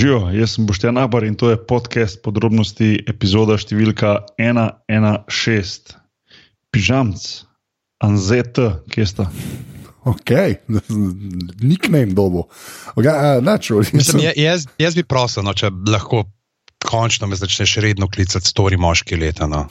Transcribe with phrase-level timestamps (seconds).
[0.00, 5.90] Živijo, jaz sem Boštjan Abar in to je podcast podrobnosti, epizoda številka 116.
[6.72, 7.26] Pižamc,
[8.00, 8.56] Anzet,
[8.88, 9.26] kje sta?
[10.08, 10.32] Ok,
[11.60, 12.46] niknem dobo.
[12.96, 16.24] Okay, naču, Mislim, jaz, jaz bi prosil, no, če lahko
[16.80, 19.50] končno me začneš redno klicati stori moški leta.
[19.52, 19.66] No.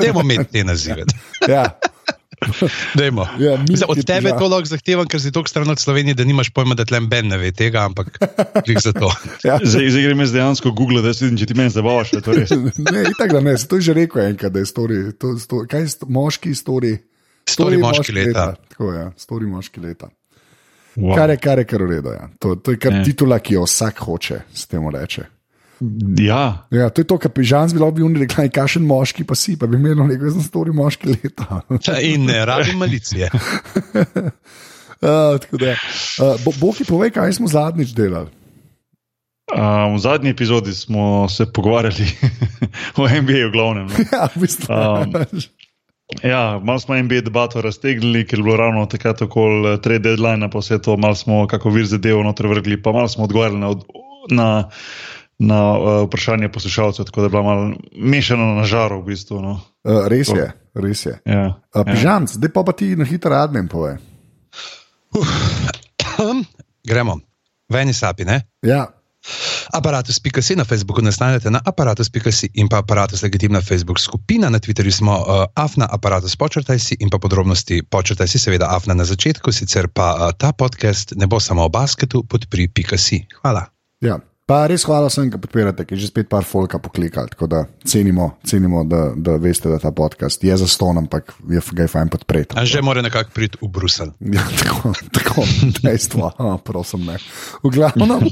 [0.00, 1.04] Dajmo imeti te nazive.
[1.44, 1.66] ja,
[2.98, 3.26] Dajmo.
[3.38, 6.24] Ja, mi Mislim, od tebe to lahko zahtevam, ker si tako stran od Slovenije, da
[6.24, 8.18] nimaš pojma, da tlem Ben ne ve tega, ampak
[8.66, 9.10] glih za to.
[9.48, 9.58] ja.
[9.62, 12.12] Zdaj, zdaj grem jaz dejansko Google, da si vidim, če ti meni zabavaš.
[12.94, 14.98] Ne, itak da ne, to je že rekel enkrat, da je stori.
[15.18, 16.96] To, sto, kaj je moški stori?
[17.48, 18.54] Stori moški leta.
[18.70, 20.08] Tako je, ja, stori moški leta.
[20.96, 21.14] Wow.
[21.16, 22.12] Kar je, kar je kar v redu.
[22.14, 22.28] Ja.
[22.38, 23.04] To, to je kar Ja.
[23.04, 25.26] titula, ki jo vsak hoče, s tem reče.
[26.18, 29.56] Ja, Ja, to je to, kar pižam bi lahko bil rekel, kašen moški pa si,
[29.56, 31.60] pa bi imel nekaj za stori moški leta.
[32.00, 33.30] In ne rabim malicije.
[35.02, 38.30] Uh, tako da, uh, bo, Boki, povej, kaj smo zadnjič delali.
[39.50, 42.06] um, v zadnji epizodi smo se pogovarjali
[42.96, 43.86] o NBA, v glavnem.
[43.86, 44.04] No.
[44.12, 44.66] Ja, v bistvu.
[44.70, 45.12] Um,
[46.22, 50.60] Ja, malo smo NBA debato raztegnili, ker je bilo ravno takrat okoli trade deadline, pa
[50.60, 53.86] vse to, malo smo kako vir zadevo noter vrgli, pa malo smo odgovarjali na, od-
[54.30, 54.68] na,
[55.38, 59.42] na uh, vprašanje poslušalcev, tako da je bila malo mešana na žaru v bistvu.
[59.42, 59.60] No.
[59.84, 61.18] Uh, res je, res je.
[61.24, 63.98] Ja, Uh, Pižam, zdaj pa, pa ti na hitro admin povej.
[66.88, 67.18] Gremo.
[67.66, 68.46] Veni sapi, ne?
[68.62, 68.86] Ja,
[69.72, 74.92] Aparatus.si na Facebooku nas najdete na aparatus.si in pa aparatus legitimna Facebook skupina, na Twitterju
[74.92, 75.24] smo uh,
[75.54, 80.12] afna aparatus počrtaj si in pa podrobnosti počrtaj si, seveda afna na začetku, sicer pa
[80.14, 83.24] uh, ta podcast ne bo samo o basketu, podpri.si.
[83.40, 83.66] Hvala.
[84.00, 84.20] ja.
[84.44, 87.32] Pa res hvala vsem, ki podpirate, ki je že spet par folka poklikali.
[87.32, 91.62] Tako da cenimo, cenimo da, da veste, da ta podcast je za ston, ampak je,
[91.72, 92.52] ga je fajn podpreti.
[92.60, 94.12] A že mora nekako priti v Bruselj.
[94.36, 95.46] Ja, tako, tako
[95.80, 97.16] dejstvo, A, prosim, ne.
[97.64, 98.28] V glavnem, uh,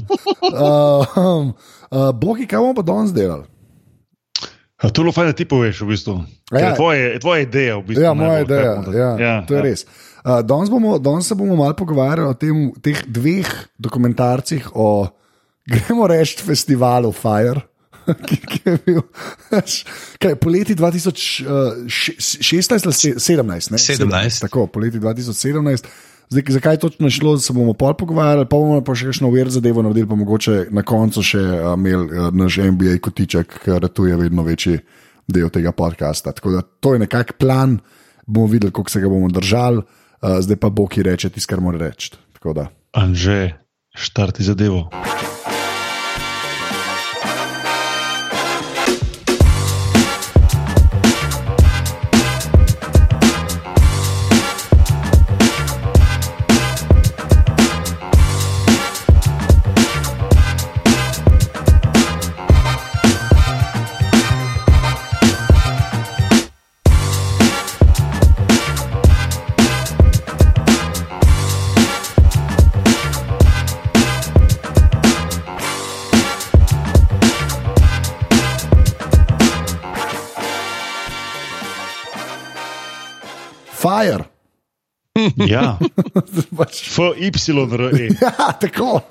[1.17, 1.49] um,
[1.89, 3.49] uh, Boki, kaj bomo pa danes delali?
[4.83, 6.15] A to je bilo fajn, da ti poveš, v bistvu.
[6.53, 6.75] Ja.
[6.77, 8.05] Tvoje, tvoja ideja, v bistvu.
[8.05, 8.73] Ja, moja najbolj, ideja.
[8.93, 9.65] Ja, ja, to je ja.
[9.65, 9.87] res.
[10.21, 13.49] Uh, danes, bomo, danes se bomo malo pogovarjali o tem, teh dveh
[13.81, 15.07] dokumentarcih o,
[15.67, 17.61] gremo reči, festivalu Fire.
[18.27, 18.99] Ki, ki je bil
[20.19, 23.77] kaj, poleti 2016 ali se- 17, ne?
[23.77, 24.41] 17.
[24.41, 25.85] Tako, poleti 2017.
[26.29, 29.49] Zdaj, zakaj je točno šlo, se bomo pol pogovarjali, pa bomo pa še kakšno uver
[29.53, 34.15] zadevo naredili, pa mogoče na koncu še uh, imeli uh, naš NBA kotiček, ki ratuje
[34.19, 34.79] vedno večji
[35.27, 36.31] del tega podcasta.
[36.35, 37.77] Tako da to je nekak plan,
[38.25, 39.83] bomo videli, kako se ga bomo držali, uh,
[40.43, 42.11] zdaj pa bo ki reče tisto, kar mora reči.
[42.91, 43.53] Anže,
[43.95, 44.89] štarti zadevo.
[85.47, 85.77] Ja,
[86.51, 88.09] Pač- FYRE.
[88.21, 89.01] Ja, tako.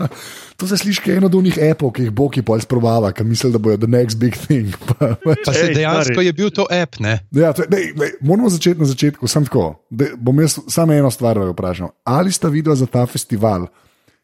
[0.56, 3.50] To se sliši kot eno od unih apov, ki jih Boki pol sprobava, ki misli,
[3.50, 4.70] da bojo the next big thing.
[4.88, 6.26] Pa, Pa se Ej, dejansko stari.
[6.26, 7.18] je bil to app, ne?
[7.30, 9.26] Ja, to, je- dej, dej, moramo začeti na začetku.
[9.26, 9.82] Sam tako.
[9.88, 11.90] Dej, bom jaz samo eno stvar vprašal.
[12.02, 13.66] Ali sta videla za ta festival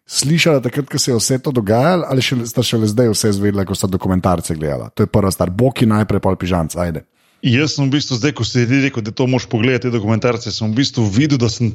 [0.07, 3.65] slišala takrat, ko se je vse to dogajalo, ali še, sta šele zdaj vse zvedela,
[3.65, 4.89] ko sta dokumentarce gledala?
[4.91, 5.51] To je prva stvar.
[5.51, 7.03] Boki najprej, pol pižanc, ajde.
[7.45, 10.51] Jaz sem v bistvu zdaj, ko si ti rekel, da to moš pogledati, te dokumentarce,
[10.51, 11.71] sem v bistvu videl, da sem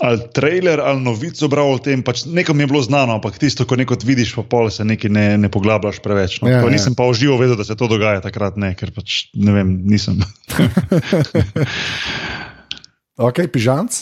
[0.00, 3.66] ali trailer ali novico bral o tem, pač nekaj mi je bilo znano, ampak tisto,
[3.68, 6.38] ko nekot vidiš, pa pol se nekaj ne, ne poglabljaš preveč.
[6.40, 6.48] No.
[6.48, 9.56] Ja, Ja, nisem pa uživo vedel, da se to dogaja takrat, ne, ker pač ne
[9.56, 10.20] vem, nisem.
[13.20, 13.92] Ok, pižanc.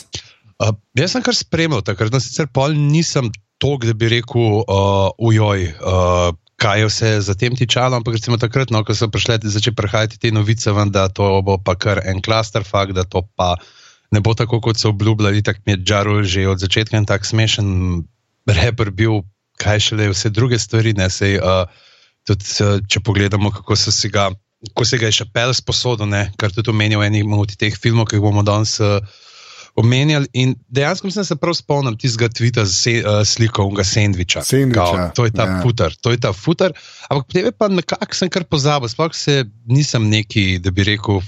[0.63, 3.27] Uh, jaz sem kar spremljal takrat, no sicer pol nisem
[3.59, 8.37] tok, da bi rekel, uh, ujoj, uh, kaj je vse za tem tičalo, ampak recimo
[8.37, 12.03] takrat, no, ko so prišle začeti prihajati te novice, ven, da to bo pa kar
[12.03, 13.55] en klaster fakt, da to pa
[14.11, 17.25] ne bo tako, kot so obljubljali, tako mi je Džarul že od začetka en tak
[17.25, 18.03] smešen
[18.49, 19.23] reper bil,
[19.59, 21.63] kaj šele vse druge stvari, ne sej, uh,
[22.27, 24.29] tudi uh, če pogledamo, kako so si ga.
[24.75, 27.71] Ko se ga je še pel sposodil, ne, kar tudi omenil v enem od teh
[27.71, 28.99] filmov, ki jih bomo danes uh,
[29.75, 30.27] omenjali.
[30.33, 34.43] In dejansko da se prav spomnim tistega tvita z se, uh, sliko unga sendviča.
[34.43, 35.61] Sendviča, Kao, to je ta ja.
[35.63, 36.73] futer, to je ta futer.
[37.09, 41.21] Ampak potem je pa nekako sem kar pozabil, sploh se nisem neki, da bi rekel,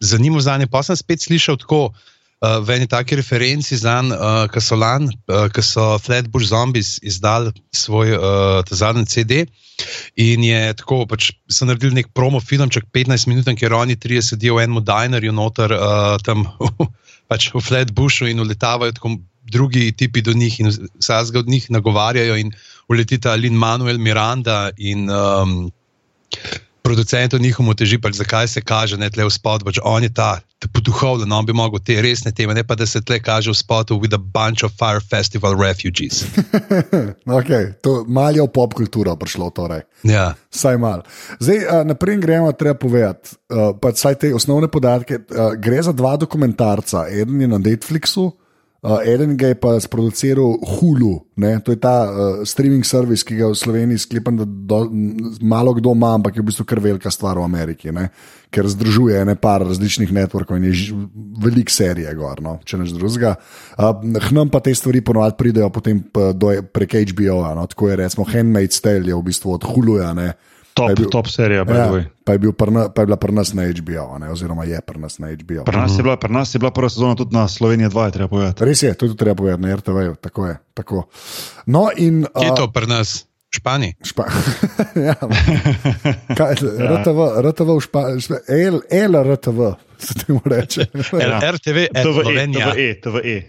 [0.00, 0.66] zanimal za nje.
[0.66, 5.08] Pa sem spet slišal tako uh, v eni taki referenci za uh, ki so lan,
[5.08, 8.22] uh, ki so Flatbush Zombies izdali svoj uh,
[8.70, 9.44] zadnji CD.
[10.20, 14.58] In je tako, pač so naredili nek promo filmček, 15 minut, kjer oni trije sedijo
[14.58, 16.46] v enem dinerju, noter uh, tam
[17.32, 19.16] pač v Flatbushu in uletavajo tako
[19.52, 22.52] drugi tipi do njih in vsaj od njih nagovarjajo in
[22.88, 25.70] uletita Lin Manuel Miranda in um,
[26.82, 30.40] producentom njihovo teži, pač zakaj se kaže ne tle v spotu, pač on je ta,
[30.58, 33.56] ta poduhovljen, on bi mogel te resne teme, ne pa da se tle kaže v
[33.56, 36.24] spotu with a bunch of Fire Festival refugees.
[37.38, 39.86] ok, to malo v pop kulturo prišlo torej.
[40.02, 40.34] Ja.
[40.50, 41.06] Saj mal.
[41.38, 45.22] Zdaj, naprej gremo, treba povedati, uh, pa saj te osnovne podatke.
[45.30, 48.32] Uh, gre za dva dokumentarca, eden je na Netflixu.
[48.82, 51.54] Uh, eden ga je pa sproduciral Hulu, ne?
[51.62, 54.80] to je ta uh, streaming servis, ki ga v Sloveniji sklepam, da do,
[55.38, 58.08] malo kdo ima, ampak je v bistvu kar velika stvar v Ameriki, ne?
[58.50, 60.98] ker združuje ene par različnih networkov in je
[61.38, 62.56] velik serije, gor, no?
[62.66, 63.36] če neč drugega.
[63.78, 66.02] Uh, Hnam pa te stvari ponovadi pridejo potem
[66.34, 67.70] do, prek HBO-a, no?
[67.70, 70.10] tako je recimo Handmaid's Tale je v bistvu od Huluja.
[70.10, 70.32] Ne?
[70.74, 71.88] Top, bil, top serija, ja,
[72.24, 75.00] pa, je bil prna, pa je bila pri nas na HBO, ne, oziroma je pri
[75.00, 75.64] nas na HBO.
[75.64, 78.64] Pri nas, bila, pri nas je bila prva sezona tudi na Sloveniji 2, treba povedati.
[78.64, 80.56] Res je, tudi treba povedati na RTV, tako je.
[80.74, 81.04] Tako.
[81.66, 83.26] No, in, Kje je to pri nas?
[83.52, 83.94] Španiji.
[84.04, 84.24] Špa
[85.08, 85.14] ja,
[86.36, 86.96] kaj, ja.
[86.96, 88.22] RTV, RTV v Španiji,
[89.08, 89.60] LRTV
[89.98, 90.86] se temu reče.
[91.52, 93.42] RTV, TVE, TVE.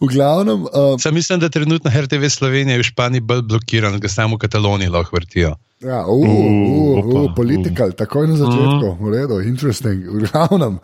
[0.00, 0.62] V glavnem.
[0.62, 4.46] Uh, Sam mislim, da trenutno RTV Slovenija je v Španiji bolj blokiran, da samo v
[4.46, 5.54] Kataloniji lahko vrtijo.
[5.84, 7.94] Ja, uh, uh, uh, politikal, uh.
[7.94, 9.00] takoj na začetku, uh.
[9.04, 10.06] v redu, interesting.
[10.08, 10.78] V glavnem,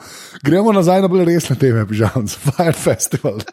[0.44, 3.40] gremo nazaj na bolj resne teme, pižam, Fire Festival.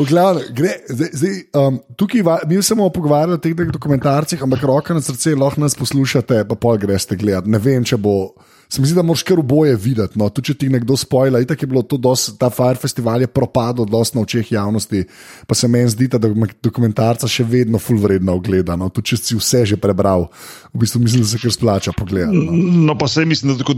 [0.00, 4.68] v glavnem, gre, zdaj, zdaj, um, tukaj mi se bomo pogovarjali o teh dokumentarcih, ampak
[4.68, 7.48] roka na srce lahko nas poslušate, pa pol greste gledati.
[7.48, 8.34] Ne vem, če bo
[8.72, 10.16] se mi zdi, da moraš kar oboje videti.
[10.18, 10.30] No.
[10.32, 13.84] Tudi če ti nekdo spojla, tako je bilo to, dos, ta Fire Festival je propadel,
[13.84, 15.02] dosti na očeh javnosti,
[15.46, 16.20] pa se meni zdi, da
[16.64, 18.78] dokumentarca še vedno full vredno ogleda.
[18.80, 18.88] No.
[18.88, 20.30] Tudi če si vse že prebral,
[20.72, 22.40] v bistvu mislim, da se kar splača pogledati.
[22.48, 22.56] No,
[22.88, 23.76] no pa se mislim, da tako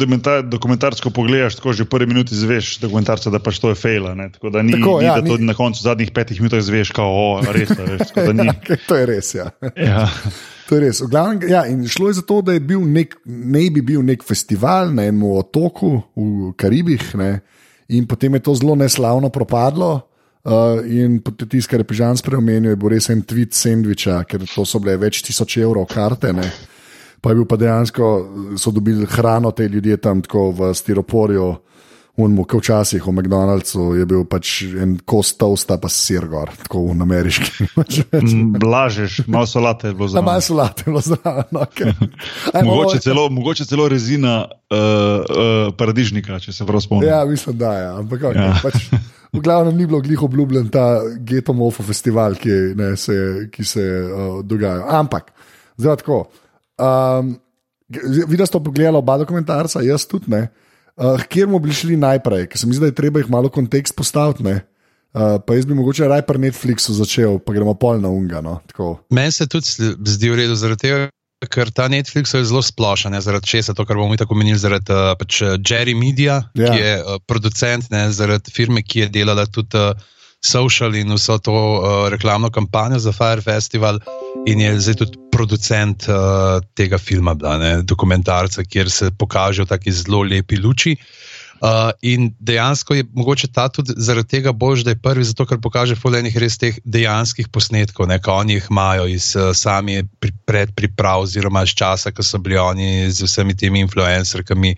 [0.54, 4.06] dokumentarsko pogledaš, tako že v prvi minuti zveš dokumentarca, da pač to je fail.
[4.38, 5.50] Tako da ni, tako, ni ja, da to ni...
[5.50, 8.14] na koncu zadnjih petih minut zveš, kao, o, res, res,
[8.46, 8.54] ja,
[8.86, 9.50] to je res, ja.
[9.74, 10.06] ja.
[10.68, 11.02] To je res.
[11.04, 14.94] Glavnem, ja, šlo je za to, da je bil nek, ne bi bil nek festival
[14.94, 17.30] na enem otoku v Karibih, ne,
[17.92, 20.08] in potem je to zelo neslavno propadlo.
[20.44, 24.66] Uh, in tisti, kar je Pižan spremenil, je bil res en tweet sandviča, ker to
[24.68, 26.34] so bile več tisoč evrov karte.
[26.36, 26.44] Ne.
[27.24, 28.08] Pa je bil pa dejansko,
[28.60, 31.46] so dobili hrano te ljudje tam tako v stiroporju.
[32.14, 36.84] Unmo, kot včasih v McDonald'su je bil pač en kos tosta, pa sir gor, tako
[36.86, 37.66] v ameriški.
[38.62, 40.28] Blažeš, malo solate je bilo zraven.
[40.28, 41.58] Malo solate je bilo zraven.
[41.64, 41.90] Okay.
[42.70, 47.10] mogoče, celo, mogoče celo rezina uh, uh, paradižnika, če se prav spomnim.
[47.10, 47.82] Ja, mislim, da je.
[47.82, 47.92] Ja.
[47.98, 48.56] Ampak okay, ja.
[48.62, 53.82] pač, v glavnem ni bilo glih obljubljen ta Getomofo festival, ki, ne, se, ki se
[53.82, 54.86] uh, dogaja.
[55.02, 55.34] Ampak,
[55.82, 56.28] zdaj tako.
[56.78, 57.40] Um,
[57.94, 60.46] Videla ste pogledala oba dokumentarca, jaz tudi ne.
[60.46, 60.60] Uh,
[61.28, 64.44] kjer bomo šli najprej, ker se mi zdi, da je treba jih malo kontekst postaviti.
[64.44, 68.40] Uh, pa jaz bi mogoče raj pri Netflixu začel, pa gremo pol na unga.
[68.42, 68.60] No?
[69.14, 71.04] Meni se tudi zdi v redu, zaradi tega,
[71.54, 73.20] ker ta Netflix je zelo splošen, ne?
[73.22, 76.72] zaradi česa, to, kar bomo mi tako menili, zaradi uh, pač Jerry Media, ja.
[76.72, 78.08] ki je uh, producent, ne?
[78.10, 79.78] zaradi firme, ki je delala tudi.
[79.78, 80.10] Uh,
[80.44, 83.98] social in vso to uh, reklamno kampanjo za Fire Festival,
[84.46, 89.90] in je zdaj tudi producent uh, tega filma, bila, ne, dokumentarca, kjer se pokažejo tako
[89.90, 90.96] zelo lepi luči.
[91.64, 95.60] Uh, in dejansko je mogoče ta tudi zaradi tega bolj, da je prvi, zato ker
[95.62, 100.02] pokaže fulejnih res teh dejanskih posnetkov, ki oni jih imajo iz uh, sami
[100.44, 104.74] predpriprav, oziroma iz časa, ko so bili oni z vsemi temi influencerkami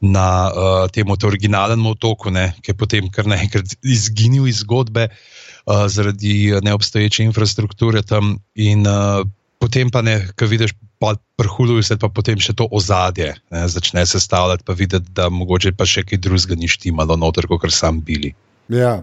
[0.00, 5.22] na uh, tem originalnem otoku, ne, ki je potem kar naenkrat izginil iz zgodbe uh,
[5.66, 8.38] zaradi neobstoječe infrastrukture tam.
[8.54, 9.26] In uh,
[9.64, 14.04] potem pa ne, ki vidiš, pa prhulujo se pa potem še to ozadje, ne, začne
[14.06, 18.02] se stavljati, pa videti, da mogoče pa še kaj drugega ni štimalo noter, kot sam
[18.04, 18.34] bili.
[18.72, 19.02] Ja.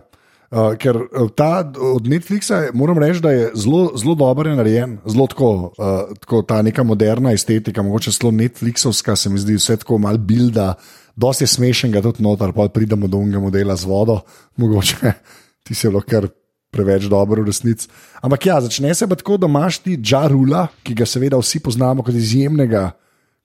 [0.52, 0.98] Uh, ker
[1.32, 6.42] ta od Netflixa, moram reči, da je zelo, zelo dobro narejen, zelo tako, uh, tako
[6.44, 10.74] ta neka moderna estetika, mogoče zelo Netflixovska, se mi zdi vse tako mal bilda,
[11.16, 14.20] dosti je smešen, da tudi noter, pa pridemo do unega modela z vodo,
[14.60, 15.16] mogoče
[15.66, 16.28] ti se lahko
[16.72, 17.90] preveč dobro v resnici.
[18.24, 22.04] Ampak ja, začne se pa tako, da imaš ti Džarula, ki ga seveda vsi poznamo
[22.04, 22.92] kot izjemnega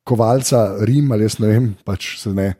[0.06, 2.54] kovalca Rim ali jaz ne vem, pač se ne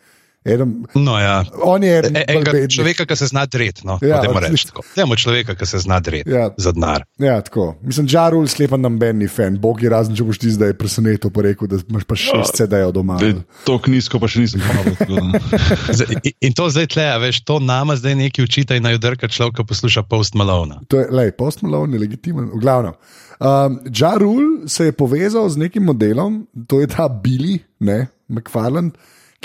[0.47, 1.43] Eden, No, ja.
[1.57, 2.71] on je E- bolj Enega bednih.
[2.71, 3.83] človeka, ki se zna dreti.
[3.85, 4.83] No, Ja, ja, tako.
[4.95, 6.51] Dajmo človeka, ki se zna dreti Ja.
[6.57, 7.05] za denar.
[7.19, 7.75] Ja, tako.
[7.83, 11.43] Mislim, Džarul sklepa nam benni fan, bog je razen, če boš ti zdaj presenetil, pa
[11.43, 13.19] rekel, da imaš pa šest CD-jev doma.
[13.65, 15.35] To nizko pa še nisem pomagal.
[16.23, 19.65] In- In to zdaj tle, a veš, to nama zdaj neki učita in najudrka človeka
[19.65, 20.79] posluša post Malone.
[20.87, 22.95] To je, lej, postmalovni, legitimen, v glavnem.
[23.37, 28.95] Um, ja Rule se je povezal z nekim modelom, to je ta Billy, ne, McFarland,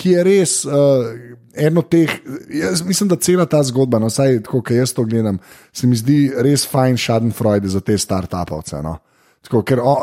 [0.01, 1.05] ki je res uh,
[1.53, 2.09] eno teh.
[2.49, 5.37] Jaz mislim, da cela ta zgodba, no, vsaj tako, kot jaz to gledam,
[5.73, 8.81] se mi zdi res fajn Schadenfreude za te start-upovce.
[8.85, 8.97] No.
[9.45, 9.93] Ker o,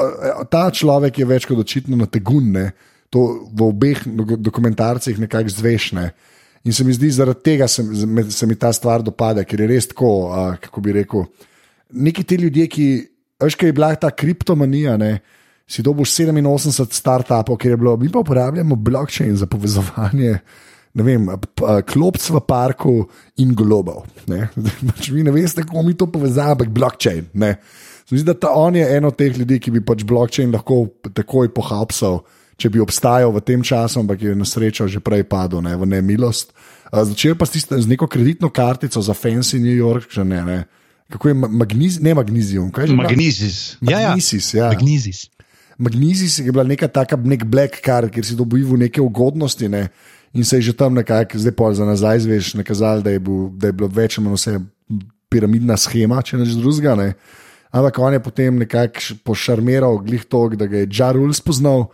[0.50, 2.70] ta človek je več kot očitno na tegunne,
[3.10, 6.10] to v obeh do- dokumentarcih nekako zvešne.
[6.66, 9.68] In se mi zdi, zaradi tega se, me- se mi ta stvar dopade, ker je
[9.70, 11.24] res tako, uh, kako bi rekel.
[11.94, 12.86] Neki ti ljudje, ki,
[13.40, 15.20] veš, kaj je bila ta kriptomanija, ne,
[15.68, 20.38] si dobil 87 startupov, ker je bilo, mi pa uporabljamo blockchain za povezovanje.
[20.96, 21.36] Ne vem, a,
[21.84, 22.94] klopc v parku
[23.44, 24.06] in global.
[24.26, 24.48] Ne?
[24.88, 27.28] Pač vi ne veste, kako mi to povezujemo, ampak blockchain.
[27.36, 27.58] Ne?
[28.08, 30.88] Se Zdi, da ta on je eno od teh ljudi, ki bi pač blockchain lahko
[31.12, 32.22] takoj pohapsal,
[32.56, 35.84] če bi obstajal v tem času, ampak je na srečo že prej padel ne, v
[35.84, 36.56] nemilost.
[36.88, 40.40] A, Začel pa s, tiste, z neko kreditno kartico za Fancy New York, že ne.
[40.40, 40.58] ne.
[41.12, 42.96] Kako je ma- magniz, ne magnezijum, kaj je že?
[42.96, 43.08] bilo?
[43.12, 43.56] Magnizis.
[43.84, 44.08] Ja, ja.
[44.16, 44.72] Magnizis, ja.
[44.72, 45.28] Magnizis.
[45.78, 49.68] Magnizis je bila neka taka, nek black card, kjer si dobil neke ugodnosti.
[49.70, 49.88] Ne?
[50.34, 53.48] In se je že tam nekako, zdaj pa za nazaj zveš, nakazali, da je, bil,
[53.54, 54.58] da je bilo več ali manj vse
[55.30, 56.96] piramidna schema, če neč drugega.
[56.98, 57.14] Ne?
[57.70, 61.88] Ampak on je potem nekako pošarmiral glih to, da ga je Džarul spoznal.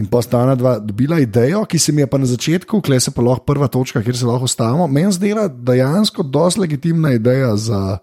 [0.00, 2.96] In pa sta ona dva dobila idejo, ki se mi je pa na začetku, kle
[3.00, 4.86] se pa lahko prva točka, kjer se lahko ostavimo.
[4.88, 7.98] Meni zdela dejansko dosti legitimna ideja za,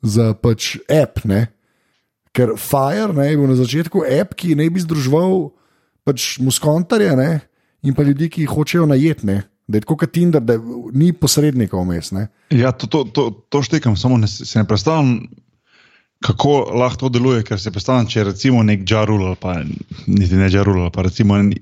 [0.00, 1.20] za pač app.
[1.28, 1.46] Ne?
[2.36, 5.50] Ker Fire ne, je bil na začetku app, ki naj bi združeval
[6.06, 7.30] pač muskontarje ne,
[7.82, 9.26] in pa ljudi, ki hočejo najeti.
[9.26, 9.42] ne.
[9.70, 10.56] Da je tako kot Tinder, da
[10.92, 12.10] ni posrednikov vmes.
[12.10, 12.26] ne.
[12.50, 15.28] Ja, to, to, to, to štekam, samo ne, si ne predstavljam,
[16.26, 17.44] kako lahko to deluje.
[17.46, 19.60] Ker si predstavljam, če je recimo nek Jarul ali pa
[20.06, 21.52] niti ne Jarul ali pa recimo en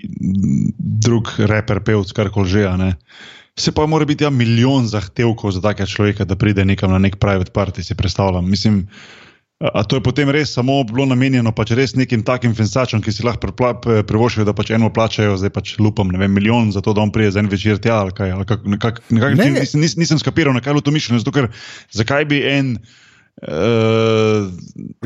[0.78, 2.64] drug reper, pevc, karkoli že.
[2.80, 2.94] ne.
[3.58, 7.16] Se pa mora biti ja milijon zahtevkov za takega človeka, da pride nekam na nek
[7.20, 8.48] private party, si predstavljam.
[8.48, 9.27] Mislim, A
[9.58, 13.24] a to je potem res samo bilo namenjeno pač res nekim takim finsačem, ki si
[13.26, 13.50] lahko
[14.06, 17.10] privoščijo, da pač eno plačajo, zdaj pač lupam, ne vem, milijon za to, da on
[17.10, 18.30] prije za en večer tja ali kaj.
[18.38, 21.18] Ali kak, nekak, nekak, Ne, ne, nisem, nis- nisem skapiral, na kaj je to mišljeno,
[21.18, 21.50] zato ker
[21.90, 22.76] zakaj bi en.
[23.42, 24.50] Uh,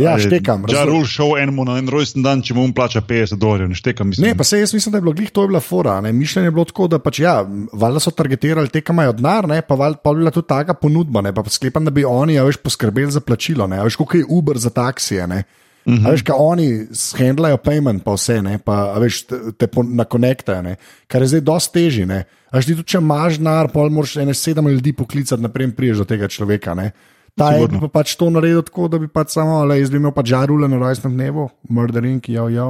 [0.00, 0.86] Ja, štekam, razumem.
[0.86, 4.08] Žarul šel enemu na en rojsten dan, če mu on plača 50 dolarjev, ne štekam.
[4.08, 5.98] Mislim, Ne, pa se jaz mislim, da je bilo glih to je bila fora.
[6.00, 6.12] Ne.
[6.16, 7.34] Mišljenje je bilo tako, da pač ja,
[7.72, 10.74] valjda so targetirali te, ki imajo denar, ne, pa, val, pa bi bila tudi taka
[10.74, 11.20] ponudba.
[11.20, 13.68] Ne, pa sklepam, da bi oni ja, veš, poskrbeli za plačilo.
[13.68, 15.26] Ne, a veš, koliko je Uber za taksije.
[15.26, 15.44] Ne.
[15.84, 16.10] Uh -huh.
[16.10, 16.86] Veš, kaj oni
[17.18, 19.24] handlajo payment, pa vse, ne, pa a veš,
[19.58, 22.06] te, nakonektajo, ne, kar je zdaj dosti teži.
[22.06, 22.24] Ne.
[22.50, 25.98] A Veš, ti tudi, če imaš denar, pol moraš ene sedem ljudi poklicati, naprej priješ
[25.98, 26.74] do tega človeka.
[26.74, 26.90] Ne.
[27.34, 30.12] Ta je pa pač to naredil tako, da bi pač samo, ali jaz bi imel
[30.12, 32.66] pač žarule na rojstnem dnevu, murdering, jo, jo.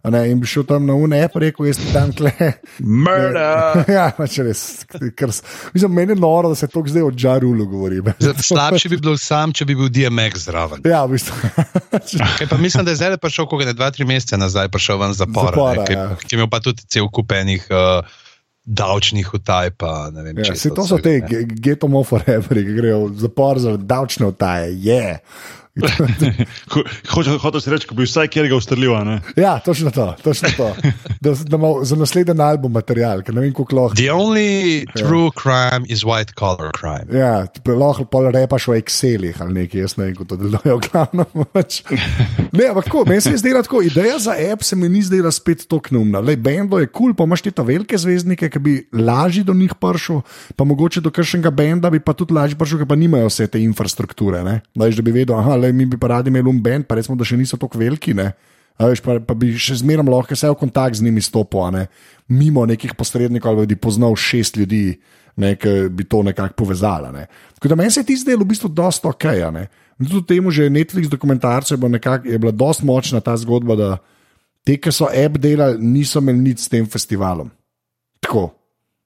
[0.00, 2.30] a Ne, in bi šel tam na UNE, rekel, jaz ti tam kle.
[2.78, 3.84] Murder!
[3.96, 4.84] ja, pač res.
[5.16, 5.40] Ker, s-
[5.72, 8.02] mislim, meni je noro, da se to zdaj o žarulu govori.
[8.18, 10.84] Zdaj, Slabše bi bilo sam, če bi bil DMX zraven.
[10.84, 11.34] Ja, v bistvu.
[12.38, 15.16] Kaj pa mislim, da je zdaj prišel, koliko ne dva, tri mesece nazaj, prišel ven
[15.16, 16.06] zapora, Zapora, ne, ki, ja.
[16.20, 18.04] ki je imel pa tudi cel kupenih uh,
[18.64, 19.70] davčnih utaj.
[19.70, 21.20] Pa, vem, Ja, česa se to so te ne.
[21.20, 24.72] ge- ghetto more forever, ki grejo v zapor za davčne utaje.
[24.74, 25.18] Yeah.
[25.74, 28.94] Ho- hoče- reči, ko bi vsaj kjer ga ustrelil.
[28.94, 29.16] a ne?
[29.36, 30.14] ja, točno to.
[30.22, 30.70] Točno to.
[31.20, 33.96] Da, da ima za naslednji album material, ker ne vem, kako lahko.
[33.98, 37.10] The only true crime is white collar crime.
[37.10, 40.78] Ja, pa lahko pol repaš v Excelih ali nekaj, jaz ne vem, kako to deluje,
[40.90, 41.26] glavno.
[41.54, 41.82] Pač.
[42.54, 45.32] Ne, ampak tako, meni se je zdela tako, ideja za app se mi ni zdela
[45.34, 46.22] spet tako neumna.
[46.22, 49.54] Le, bendo je kul, cool, pa imaš ti ta velike zvezdnike, ki bi lažje do
[49.54, 50.22] njih prišel,
[50.54, 53.58] pa mogoče do kakšnega benda bi pa tudi lažje prišel, ki pa nimajo vse te
[53.62, 54.44] infrastrukture.
[54.46, 54.60] Ne?
[54.78, 57.26] Da bi vedel, aha, le, mi bi pa radi imeli um bend, pa recimo, da
[57.26, 58.14] še niso tako veliki.
[58.16, 58.30] Ne?
[58.78, 61.86] A veš, pa, pa bi še zmeraj lahko se v kontakt z njimi stopil, ne?
[62.28, 64.96] mimo nekih posrednikov, ali bi poznal šest ljudi,
[65.38, 67.12] ne, ki bi to nekako povezala.
[67.14, 67.28] Ne?
[67.58, 69.26] Tako da meni se je ti zdelo v bistvu dosta ok.
[69.94, 73.90] Tudi temu že Netflix dokumentarce je, bilo nekako- je bila dosta močna ta zgodba, da
[74.66, 77.50] te, ki so app delali, niso imeli nič s tem festivalom.
[78.20, 78.50] Tako.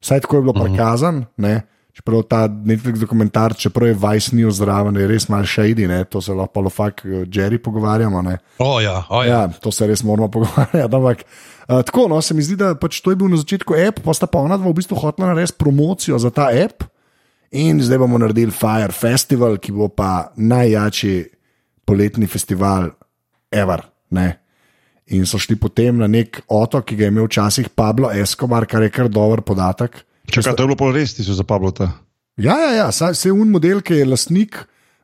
[0.00, 1.26] Vsaj tako je bilo prikazano.
[1.36, 1.62] ne.
[1.98, 6.04] Čeprav ta Netflix dokumentar, čeprav je Vice News zraven, je res malo shady, ne?
[6.06, 8.22] to se lahko lofak Jerry pogovarjamo.
[8.22, 8.36] Ne?
[8.62, 9.40] O ja, o ja.
[9.40, 10.94] Ja, to se res moramo pogovarjati.
[10.94, 13.98] Ampak uh, tako, no, se mi zdi, da pač to je bil na začetku app,
[14.04, 16.86] pa sta pa ona dva v bistvu hotela narediti promocijo za ta app.
[17.58, 21.24] In zdaj bomo naredili Fire Festival, ki bo pa najjačji
[21.82, 22.92] poletni festival
[23.50, 23.82] ever.
[24.14, 24.28] Ne?
[25.18, 28.86] In so šli potem na nek otok, ki ga je imel včasih Pablo Escobar, kar
[28.86, 30.04] je kar dober podatek.
[30.30, 31.90] Čakaj, to je bilo pol res, ti so za Pablota.
[32.36, 32.88] Ja, ja, ja.
[32.88, 34.58] saj- saj un model, ki je lastnik,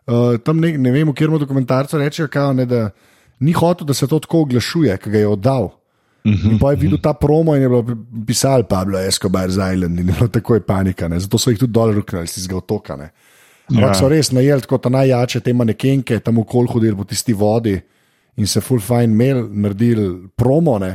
[0.07, 2.91] uh, tam ne, ne vem, v katerem dokumentarcu reče, kao, ne, da
[3.41, 5.73] ni hotel, da se to tako oglašuje, ki ga je oddal.
[6.25, 7.85] In pa je videl ta promo in je bilo
[8.25, 11.19] pisal Pablo Escobar z Island in je bilo takoj panika, ne.
[11.21, 12.97] zato so jih tudi dol ruknili iz tega otoka.
[12.97, 13.11] Ne.
[13.69, 13.95] Ampak Ja.
[13.95, 17.75] so res najeli tako ta najjače te manekenke, tam okol hodili po tisti vodi
[18.37, 20.79] in se full fine mail naredili promo.
[20.79, 20.95] Ne.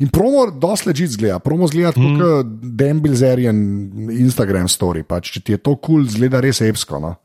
[0.00, 2.20] In promo dosti ležit zgleda, promo zgleda mm.
[2.20, 3.58] kot Dembilzerian
[4.16, 5.04] Instagram story.
[5.04, 7.00] Pač, če ti je to kul, cool, zgleda res epsko.
[7.02, 7.18] No.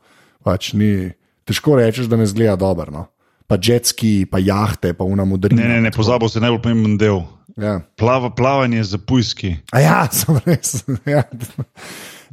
[0.44, 1.08] Pač, ni,
[1.48, 2.92] težko rečeš, da ne zgleda dobro.
[2.92, 3.06] No.
[3.48, 5.62] Pa jetski, pa jahte, pa unamudrine.
[5.62, 7.22] Ne, ne, ne, pozabil si najbolj pomemben del.
[7.56, 7.78] Ja.
[7.96, 9.54] Plava, plavanje za pujski.
[9.72, 10.82] A ja, sem res.
[11.08, 11.24] Ja.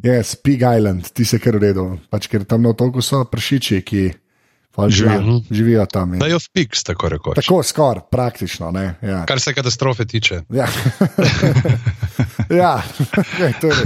[0.04, 4.02] Yes, Pig Island, ti se kar uredil, pač, ker tam na otoku so pršiči, ki
[4.76, 5.42] živijo, Živijo.
[5.52, 6.18] živijo tam.
[6.18, 6.32] Da Ja.
[6.32, 7.36] jo fiks, tako rekoč.
[7.36, 8.72] Tako skoraj, praktično.
[8.72, 9.26] Ne, ja.
[9.26, 10.42] Kar se katastrofe tiče.
[10.50, 10.68] Ja.
[12.62, 12.82] ja.
[13.14, 13.84] Okay, to je res.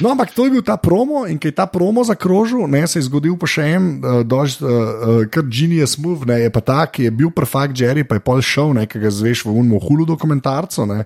[0.00, 2.98] no, ampak to je bil ta promo in ki je ta promo zakrožil, ne, se
[2.98, 6.60] je zgodil pa še en, uh, dož, uh, uh, kar genius move, ne, je pa
[6.60, 9.54] ta, ki je bil perfekt Jerry, pa je pol šel, ne, ki ga zveš v
[9.54, 10.86] unmu hulu dokumentarcu.
[10.86, 11.04] Ne.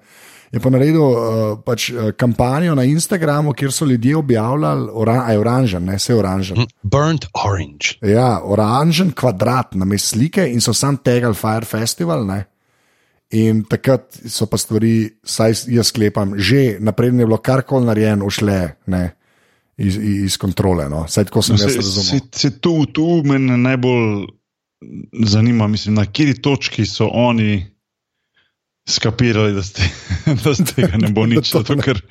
[0.52, 1.18] Je pa naredil uh,
[1.64, 6.14] pač, uh, kampanjo na Instagramu, kjer so ljudje objavljali, ora, a je oranžen, ne vse
[6.16, 6.64] oranžen.
[6.82, 7.98] Burnt orange.
[8.00, 12.24] Ja, oranžen kvadrat na mestu slike in so sam tegali Fire Festival.
[12.26, 12.44] Ne?
[13.36, 18.56] In takrat so pa stvari, saj jaz sklepam, že napredno je bilo karkoli narejeno, ušle
[18.86, 19.02] ne,
[19.76, 20.88] iz, iz kontrole.
[20.88, 21.04] No.
[21.08, 22.08] Saj tako sem No, jaz se, razumel.
[22.08, 24.24] se, se tu, tu me najbolj
[25.28, 27.66] zanima, mislim, na kateri točki so oni
[28.88, 29.84] skapirali, da, ste,
[30.44, 31.52] da z tega ne bo nič.
[31.52, 31.84] To Zato, ne.
[31.84, 32.02] ker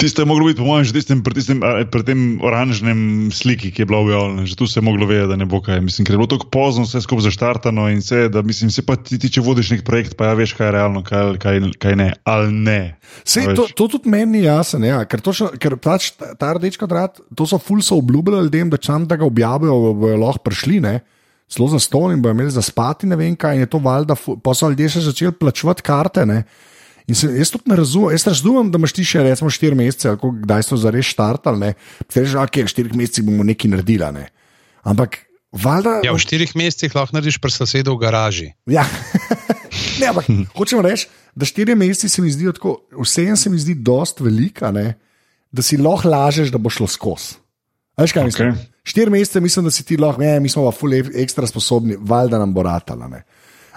[0.00, 3.84] Tisto je moglo biti, po mojem, že tistem, pri, tistem, pri tem oranžnem sliki, ki
[3.84, 4.48] je bila objavljena.
[4.48, 5.76] Že tu se je moglo vedeti, da ne bo kaj.
[5.84, 8.96] Mislim, ker je bilo tako pozno, vse skupaj zaštartano in vse, da mislim, se pa
[8.96, 12.00] ti, ti če vodiš nek projekt, pa ja veš, kaj je realno, kaj, kaj, kaj
[12.00, 12.08] ne.
[12.24, 12.80] Ali ne.
[13.28, 16.80] Sej, to, to tudi meni ni jasno, ja, ker, točno, ker pač ta, ta rdeč
[16.80, 20.48] kvadrat, to so ful so obljubljali ljudem, da če sam da ga objavijo, bojo lahko
[20.48, 20.96] prišli, ne,
[21.50, 24.16] zelo za ston in bojo imeli za spati, ne vem kaj, in je to valjda,
[24.42, 26.26] pa so ljudje še začeli plačevati karte.
[26.26, 26.44] Ne.
[27.10, 30.12] In se, jaz tudi ne razumem, jaz razumem, da imaš ti še recimo štiri mesece,
[30.12, 31.70] ali kdaj so zares štartali, ne,
[32.06, 34.28] ti rečeš, ok, v štirih mesecih bomo nekaj naredili, ne.
[34.86, 35.18] ampak
[35.50, 35.96] valjda.
[36.06, 38.52] Ja, v štirih mesecih lahko narediš pri sosedu v garaži.
[38.70, 38.86] Ja.
[40.00, 43.74] ne, ampak hočem reči, da štiri mesece se mi zdijo tako, vseeno se mi zdi
[43.74, 44.94] dost velika, ne,
[45.50, 47.40] da si lahko lažeš, da bo šlo skozi.
[47.98, 48.54] Veš kaj mislim?
[48.84, 51.96] Štiri mesece mislim, da si ti lahko, ne, mi smo pa ful e- ekstra sposobni,
[52.00, 53.08] valjda nam bo ratala.
[53.08, 53.22] Ne.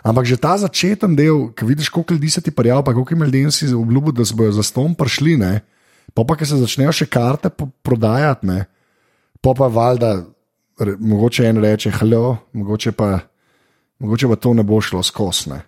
[0.04, 3.52] Ampak že ta začeten del, ki vidiš, koliko ljudi se ti prijavlja, pa koliko ljudem
[3.52, 5.62] si obljubil, da se bodo za ston prišli, ne,
[6.14, 7.50] pa pa, ki se začnejo še karte
[7.82, 8.66] prodajati, ne,
[9.42, 10.26] pa pa valjda,
[10.80, 13.20] re, mogoče en reče, halo, mogoče pa,
[14.00, 15.50] mogoče pa to ne bo šlo skozi.
[15.50, 15.62] ne.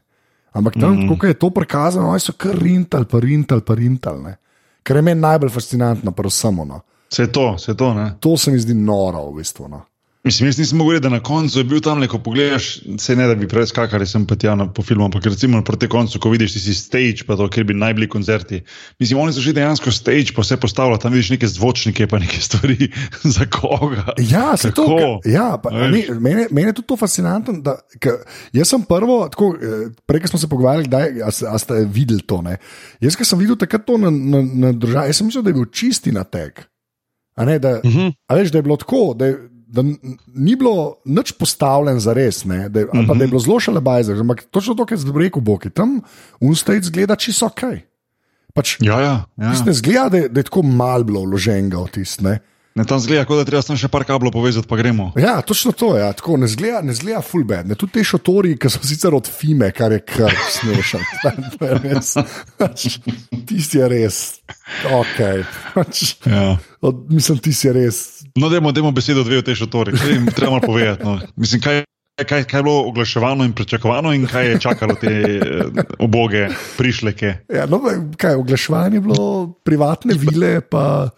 [0.56, 1.20] Ampak tam, mm -hmm.
[1.20, 4.22] ko je to prikazano, oni so kar rintal, pa rintal, pa rintal.
[4.24, 4.38] Ne.
[4.84, 6.66] Kar je meni najbolj fascinantno, pa samo.
[6.66, 6.82] No.
[7.12, 7.94] Je to, je to.
[7.94, 8.14] Ne?
[8.20, 9.68] To se mi zdi noro, v bistvu.
[9.68, 9.86] No.
[10.24, 13.14] Mislim, jaz nisem mogel reči, da na koncu je bil tam, le, ko pogledaš, se
[13.14, 16.18] ne da bi preveč skakali, sem pa tja na, po filmu, ampak recimo proti koncu,
[16.18, 18.64] ko vidiš tisti stage, pa to, kjer bi naj bili koncerti.
[18.98, 22.42] Mislim, oni so že dejansko stage, pa vse postavljajo, tam vidiš neke zvočnike, pa neke
[22.42, 22.90] stvari
[23.38, 24.18] za koga.
[24.20, 24.98] Ja, se to Kako?
[25.22, 27.54] ka- Ja, pa, ne, mene, mene je tudi to fascinantno.
[27.62, 28.18] Da, ka,
[28.52, 32.22] jaz sem prvo, tako, eh, prej smo se pogovarjali, kdaj, a, s- a ste videli
[32.24, 32.42] to.
[32.42, 32.58] Ne?
[33.00, 35.60] Jaz, ki sem videl takrat to na, na, na državi, jaz sem mislil, da je
[35.62, 36.66] bil čisti natek.
[37.36, 38.14] A ne, da, Uh -huh.
[38.28, 39.84] a veš, da je bilo tako, da, je, da
[40.28, 43.60] ni bilo nič postavljen za res, ne, da, je- ali pa da je bilo zelo
[43.60, 44.16] šele bajzer.
[44.18, 46.02] Ampak točno to, kar zdaj rekel Boki, tam
[46.40, 47.62] unstajc zgleda čisto ok.
[48.54, 49.26] Pač, Ja, ja.
[49.38, 49.54] ja.
[49.60, 52.24] Ne zgleda, da je, da je tako malo bilo vloženega v tisto.
[52.76, 52.86] Ne.
[52.86, 55.12] Tam zgleda, kot da treba samo še par kablov povezati, pa gremo.
[55.20, 56.04] Ja, točno to je.
[56.04, 56.12] Ja.
[56.14, 57.70] Tako, ne zgleda, ne zgleda full bad.
[57.70, 57.78] Ne.
[57.80, 61.04] Tudi te šotori, ki so sicer od Fime, kar je kar smešen.
[61.56, 62.14] To je res.
[62.60, 63.00] Pač,
[63.48, 64.20] Tisti je res.
[64.92, 65.44] Okay.
[65.74, 66.58] Pač, Ja.
[66.82, 67.98] od, mislim, tisti je res.
[68.36, 69.96] No, dajmo, dajmo besedo dve o tej šotori.
[69.98, 71.04] Saj jim Treba povedati.
[71.08, 71.20] No.
[71.40, 71.84] Mislim, kaj,
[72.20, 77.34] kaj, kaj je bilo oglaševano in pričakovano, in kaj je čakalo te eh, oboge prišleke.
[77.54, 77.80] Ja, no,
[78.20, 79.30] kaj, oglaševanje je bilo
[79.64, 81.10] privatne vile, pa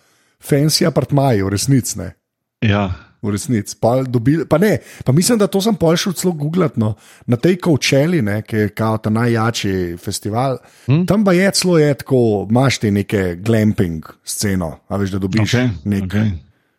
[0.43, 1.99] fancy apartmaji, v resnici.
[1.99, 2.13] ne.
[2.61, 2.91] Ja.
[3.21, 3.75] V resnici.
[3.81, 6.79] Pa, dobili, pa ne, pa mislim, da to sem pol šel celo googlati.
[6.79, 6.95] No.
[7.25, 11.05] Na tej Kowčeli, ne, ki je kao ta najjači festival, hmm?
[11.09, 15.49] tam pa je celo je tako, imaš ti neke glamping sceno, a veš, da dobiš
[15.49, 16.31] Okay, nek okay.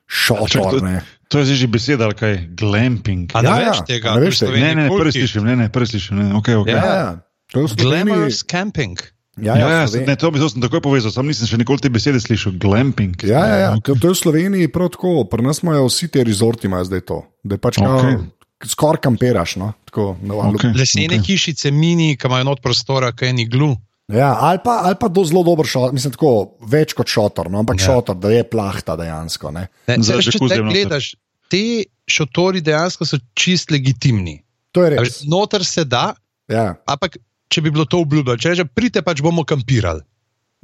[0.06, 0.78] šotor.
[0.78, 1.02] To, ne.
[1.28, 2.38] to je že beseda, ali kaj?
[2.54, 3.30] Glamping.
[3.34, 4.08] A ne Ja, ja, ja, veš tega?
[4.10, 4.46] a ne To je veš v tega?
[4.46, 5.18] Sloveniji Ne, ne, prvi kulti.
[5.18, 6.16] slišim, ne, ne, prvi slišim.
[6.16, 6.70] Ne, okay, okay.
[6.78, 6.84] Ja.
[6.86, 7.10] Ja, ja.
[7.52, 8.14] To je v Sloveniji.
[8.14, 8.96] Glamorous camping.
[9.38, 11.78] Ja, Ja, ja, se- Sloveniji- ne, to bi sem takoj povezal, sam nisem še nikoli
[11.78, 12.54] te besede slišal.
[12.54, 13.14] Glamping.
[13.22, 13.70] Ja, ja, ja.
[13.78, 17.00] To, to je v Sloveniji prav tako, pri nas imajo vsi ti rezorti, imajo zdaj
[17.02, 17.18] to.
[17.42, 18.16] Da je pač okay.
[18.60, 19.56] skoraj kamperaš.
[19.56, 19.72] No?
[19.84, 20.72] Tako, no, Okej.
[20.72, 21.18] Lesene okej.
[21.18, 21.26] okay.
[21.28, 23.76] hišice, mini, ki imajo not prostora, kaj ni glu.
[24.08, 26.30] Ja, ali pa, ali pa do zelo dober šotor, mislim, tako
[26.62, 27.82] več kot šotor, no, ampak Ja.
[27.82, 27.86] ja.
[27.90, 29.52] šotor, da je plahta dejansko.
[29.52, 29.68] Ne.
[29.86, 30.62] Ne, Za saj veš, če te noter.
[30.64, 31.06] gledaš,
[31.46, 31.64] te
[32.06, 34.40] šotori dejansko so čist legitimni.
[34.72, 35.20] To je res.
[35.24, 36.14] Noter se da,
[36.48, 40.04] Ja, ampak če bi bilo to obljubljeno, če rečeš, pridite pač bomo kampirali.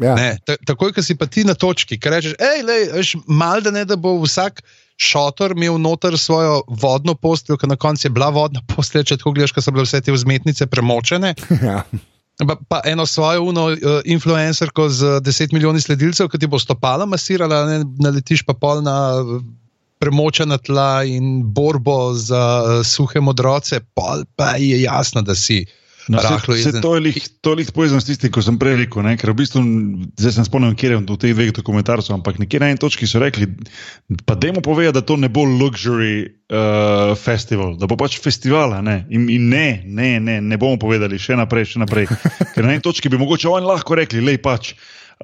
[0.03, 0.15] ja.
[0.19, 3.63] Ne, ta, takoj, ko si pa ti na točki, ki rečeš, hej, lej, veš, mal
[3.65, 4.65] da ne, da bo vsak
[4.97, 9.35] šotor imel noter svojo vodno posteljo, ki na koncu je bila vodna postelja, če tako
[9.35, 11.35] gledaš, ko so bile vse te vzmetnice premočene.
[11.69, 11.83] ja.
[12.47, 17.07] Pa, pa eno svojo uno, uh, influencerko z 10 milijoni sledilcev, ki ti bo stopala
[17.07, 19.37] masirala, ne, naletiš pa pol na eh,
[20.03, 25.63] premočena tla in borbo za uh, suhe modroce, pol pa je jasno, da si.
[26.09, 26.83] No, se, rahlo se jezen.
[26.83, 29.05] to je lih, to je lih povezano s tistim, ko sem prej rekel.
[29.07, 29.15] Ne?
[29.17, 29.63] Ker v bistvu,
[30.21, 33.23] zdaj sem spomnil, kje je v teh dveh dokumentarcih, ampak nekje na eni točki so
[33.23, 33.49] rekli,
[34.29, 38.77] pa dajmo povedati, da to ne bo luxury uh, festival, da bo pač festival.
[38.77, 39.07] a Ne?
[39.09, 42.11] In, in ne, ne, ne, ne bomo povedali še naprej, še naprej.
[42.55, 44.75] Ker na eni točki bi mogoče oni lahko rekli, lej pač.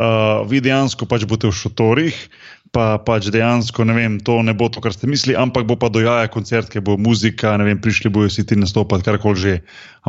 [0.00, 2.16] Uh, vi dejansko pač boste v šotorih,
[2.72, 5.90] pa pač dejansko ne vem, to ne bo to, kar ste mislili, ampak bo pa
[5.92, 9.54] dojaja koncert, ki bo muzika, ne vem, prišli bojo si ti nastopati, karkoli že.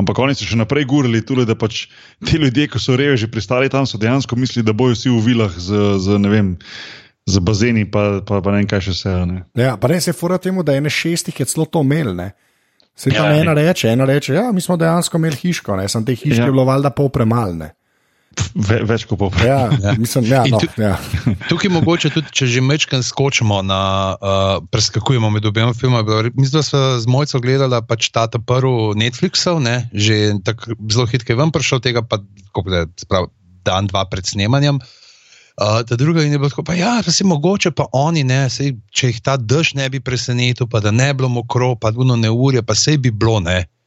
[0.00, 1.90] Ampak oni so še naprej gurali tudi, da pač
[2.24, 5.52] ti ljudje, ki so reveži pristali tam, so dejansko mislili, da bojo vsi v vilah
[5.60, 6.48] z, z ne vem.
[7.22, 9.10] Z bazeni, pa, pa, pa ne vem, kaj še vse.
[9.12, 9.44] a Ne.
[9.54, 12.16] Ja, pa res je fura temu, da ene šestih je celo to imel.
[12.18, 12.32] Ne.
[12.98, 15.86] Se tam Ja, ja, ena reče, ena reče, ja, mi smo dejansko imeli hiško, ne,
[15.86, 16.48] sem te hiške Ja.
[16.48, 16.50] ja.
[16.50, 17.70] bilo valjda pol premalne.
[18.54, 19.48] Ve, več kot poprej.
[19.48, 19.92] Ja, ja.
[19.96, 20.98] mislim, ja, no, tu- ja.
[21.48, 23.80] Tukaj mogoče tudi, če že mečkam skočimo na,
[24.16, 26.04] uh, preskakujemo med obema filmoma.
[26.36, 31.32] Mislim, da smo z mojco gledali pač ta prvi Netflixov, ne, že tako zelo hitro
[31.32, 33.32] je ven prišel, tega pa da pravi,
[33.64, 34.80] dan, dva pred snemanjem.
[35.60, 38.48] Uh, ta druga in je bilo tako, pa ja, da si mogoče pa oni, ne,
[38.48, 41.90] sej, če jih ta dež ne bi presenetil, pa da ne bi bilo mokro, pa
[41.92, 43.64] duno neurje, pa sej bi bilo, ne.
[43.64, 43.81] Ke-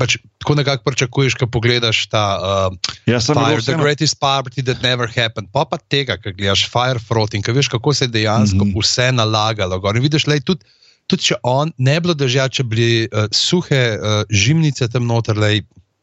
[0.00, 5.04] Pač, tako nekako pričakuješ, ko pogledaš ta uh, Ja, Fire, the greatest party that never
[5.04, 5.52] happened.
[5.52, 8.70] Pa pa tega, ki gledaš Firefront in ki veš, kako se je dejansko mm.
[8.72, 8.80] -hmm.
[8.80, 9.80] vse nalagalo.
[9.80, 9.96] Gor.
[9.96, 10.64] In vidiš, lej, tudi,
[11.06, 15.06] tudi če on ne bi bilo držal, če bi bili uh, suhe uh, žimnice tam
[15.06, 15.62] noter, lej,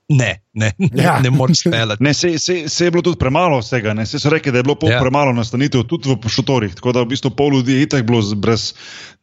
[0.09, 1.03] ne, ne, Ja.
[1.03, 1.19] ja.
[1.19, 2.03] ne moreš speljati.
[2.07, 3.93] Ne, se, se, se je bilo tudi premalo vsega.
[3.93, 4.05] Ne.
[4.05, 4.99] Se so rekli, da je bilo pol Ja.
[5.01, 6.75] premalo nastanitev tudi v šotorih.
[6.75, 8.73] Tako da v bistvu pol ljudi je itak bilo brez,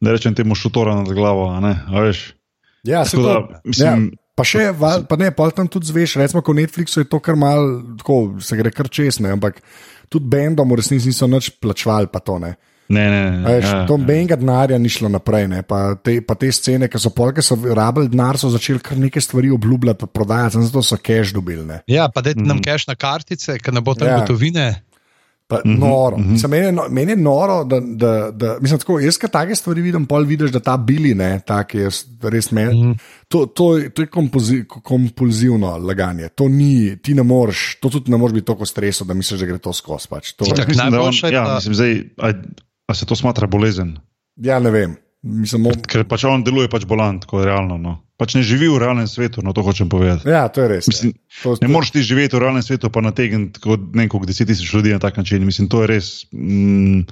[0.01, 1.49] da rečem temu šotora nad glavo.
[1.49, 2.35] a ne, a veš.
[2.83, 4.24] ja, se Tako da, mislim, ja.
[4.35, 7.37] Pa še, val- pa ne, pa tam tudi zveš, recimo, ko Netflixu je to kar
[7.37, 7.61] mal,
[7.97, 9.63] tako se gre kar česne, ampak
[10.09, 12.57] tudi bendom v resnici niso nič plačvali, pa to ne.
[12.85, 13.49] Ne, ne, ne.
[13.49, 14.05] Veš, ja, to ja.
[14.05, 15.63] benga denarja ni šlo naprej, ne?
[15.63, 19.23] pa te, pa te scene, ki so polke, so rabili denar, so začeli kar nekaj
[19.23, 21.65] stvari obljubljati, prodajati, zato so cash dobili.
[21.65, 21.81] Ne?
[21.87, 22.61] Ja, pa da nam Mhm.
[22.61, 24.13] keš na kartice, ker ne bo tam Ja.
[24.13, 24.21] ja.
[24.21, 24.84] gotovine.
[25.59, 26.17] -hmm, noro.
[26.17, 26.31] Mm -hmm.
[26.31, 29.55] mislim, meni, je no, meni je noro, da, da, da mislim, tako, jaz, ki take
[29.55, 31.89] stvari vidim, pol vidiš, da ta bili, ne, tak je
[32.23, 32.85] res meni.
[32.85, 32.99] Mm -hmm.
[33.29, 36.29] To, to, je- to je kompozi, kompulzivno laganje.
[36.29, 39.47] To ni, ti ne moreš, to tudi ne moreš biti tako streso, da misliš, da
[39.47, 40.09] gre to skozi.
[40.09, 40.33] Pač.
[40.33, 42.33] To, da on, najboljše je ja, pa- mislim, zdaj, a,
[42.87, 43.99] a se to smatra bolezen?
[44.37, 44.97] ja, ne vem.
[45.23, 47.79] Mislim, mo, Ker pač on deluje pač bolan, tako realno.
[47.79, 48.04] No.
[48.15, 50.31] Pač ne živi v realnem svetu, no to hočem povedati.
[50.31, 50.87] ja, to je res.
[50.87, 51.43] Mislim, ja.
[51.43, 54.95] to, Ne moreš ti živeti v realnem svetu, pa nategniti kot nekaj deset tisoč ljudi
[54.95, 55.43] na tak način.
[55.43, 56.07] Mislim, to je res.
[56.31, 57.11] Mm,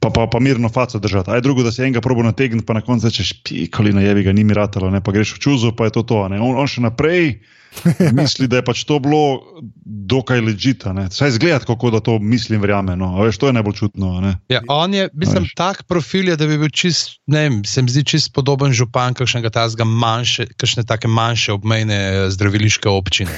[0.00, 1.36] pa, pa, pa mirno faco držati.
[1.36, 4.32] Aj drugo, da si enega probo nategniti, pa na koncu rečeš, pikoli na jevi ga
[4.32, 6.24] ni mi ratalo, ne pa greš v čuzo, pa je to to.
[6.24, 6.32] a.
[6.32, 7.36] On, on še naprej
[8.18, 9.40] misli, da je pač to bilo
[9.84, 10.94] dokaj ležita.
[11.10, 12.96] Saj zgleda, kako da to mislim, verjame.
[12.96, 13.14] No.
[13.22, 14.20] Veš, to je najbolj čutno.
[14.20, 14.36] Ne?
[14.48, 15.54] Ja, on je, mislim, Veš.
[15.58, 19.14] tak profil je, da bi bil čist, ne vem, se mi zdi čist podoben župan
[19.18, 23.32] kakšnega tazga manjše, kakšne take manjše obmejne eh, zdraviliške občine.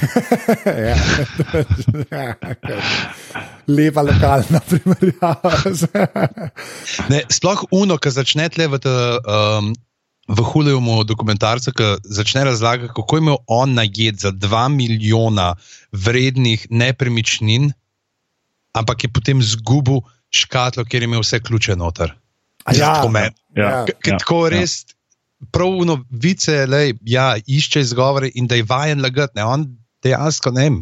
[0.89, 0.97] ja.
[3.67, 5.51] Lepa lokalna primerjava.
[7.09, 8.93] Ne, sploh uno, ki začne tle v, ta,
[9.25, 9.73] um,
[10.27, 15.55] v Huljumu dokumentarcu, ki začne razlagati, kako je imel on najed za 2 milijona
[15.91, 17.71] vrednih nepremičnin,
[18.73, 20.01] ampak je potem zgubil
[20.33, 22.15] škatlo, kjer je imel vse ključe noter.
[22.65, 23.35] A ja, Tako meni.
[23.55, 23.85] Ja.
[23.85, 24.57] Ja, Tako ja.
[24.57, 24.85] res,
[25.53, 29.37] pravno vice, lej, ja, išče izgovore in da je vajen lagati.
[29.37, 29.45] Ne?
[29.45, 29.67] On
[30.03, 30.79] dejansko ne vem,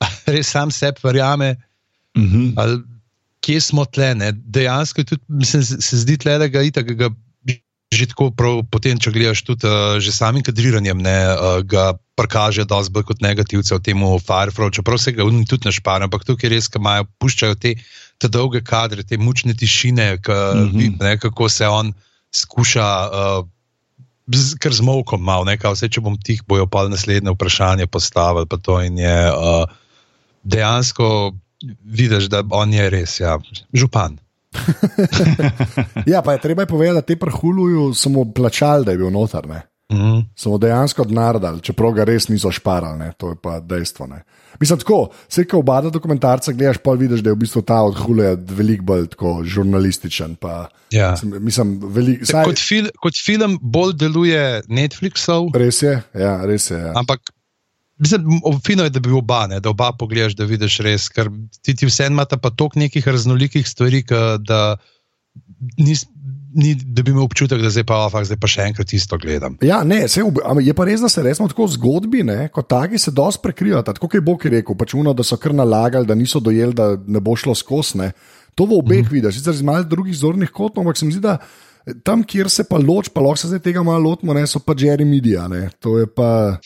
[0.32, 1.56] res sam sebi verjame,
[2.16, 2.54] Mhm.
[2.56, 2.80] ali
[3.44, 4.14] kje smo tle.
[4.14, 4.32] Ne?
[4.32, 6.86] Dejansko je tudi, mislim, se, se zdi tle, da ga itak.
[6.96, 7.10] Ga,
[7.94, 12.66] Že tako, prav, potem, če gledaš tudi uh, že samim kadriranjem, ne, uh, ga prikaže
[12.66, 16.50] dosti bolj kot negativce v tem Fireflow, čeprav se ga oni tudi našpara, ampak tukaj
[16.50, 17.76] res, ki imajo, puščajo te,
[18.18, 20.72] te dolge kadre, te mučne tišine, k, mm.
[20.74, 20.98] -hmm.
[20.98, 21.94] ne, kako se on
[22.34, 23.46] skuša, uh,
[24.34, 27.86] z, kar z mokom malo, ne, kao, vse, če bom tih, bojo pa naslednje vprašanje
[27.86, 29.70] postavili, pa to in je uh,
[30.42, 31.34] dejansko
[31.84, 33.38] vidiš, da on je res, ja,
[33.72, 34.18] župan.
[36.06, 39.46] ja, pa je treba je povedati, da te prhuluju samo plačali, da je bil notar.
[39.46, 39.62] Ne?
[39.92, 40.18] Mhm.
[40.34, 43.12] Samo dejansko denar dali, čeprav ga res niso šparali, ne?
[43.16, 44.06] to je pa dejstvo.
[44.06, 44.22] Ne?
[44.60, 44.96] Mislim, tako,
[45.28, 48.84] vse, ko oba dokumentarca gledaš, pa vidiš, da je v bistvu ta od Hule veliko
[48.84, 49.06] bolj
[49.44, 50.34] žurnalističen.
[50.36, 51.16] Pa, Ja.
[51.16, 56.70] sem- mislim, velik, saj, Kot, fil, kot film bolj deluje Netflixov, res je, ja, res
[56.70, 56.78] je.
[56.78, 56.92] Ja.
[56.96, 57.20] ampak
[57.98, 61.30] mislim, fino je, da bi oba, ne, da oba pogledaš, da vidiš res, ker
[61.62, 64.76] ti, ti vse imata pa toliko nekih raznolikih stvari, ke, da,
[65.78, 66.06] nis,
[66.56, 69.18] ni, da bi imel občutek, da zdaj pa, oh, fak, zdaj pa še enkrat isto
[69.20, 69.58] gledam.
[69.64, 70.24] Ja, ne, se,
[70.64, 73.96] je pa res, da se resno tako zgodbi, ne, kot taki, se dosti prekrivata.
[73.96, 77.20] Tako je Bog rekel, pač uno, da so kar nalagali, da niso dojeli, da ne
[77.20, 78.00] bo šlo skozi.
[78.02, 78.10] ne.
[78.56, 79.12] To v obeh mm.
[79.12, 81.36] vidiš, sicer iz malce drugih zornih kotov, ampak se mi zdi, da
[82.06, 84.72] tam, kjer se pa loč, pa lahko se zdaj tega malo lotimo, ne, so pa
[84.72, 85.44] Jerry Media.
[85.52, 85.68] Ne.
[85.84, 86.56] To je pa,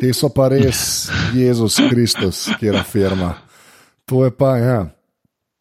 [0.00, 3.34] te so pa res Jezus Kristus, kjera firma.
[4.10, 4.80] To je pa, ja.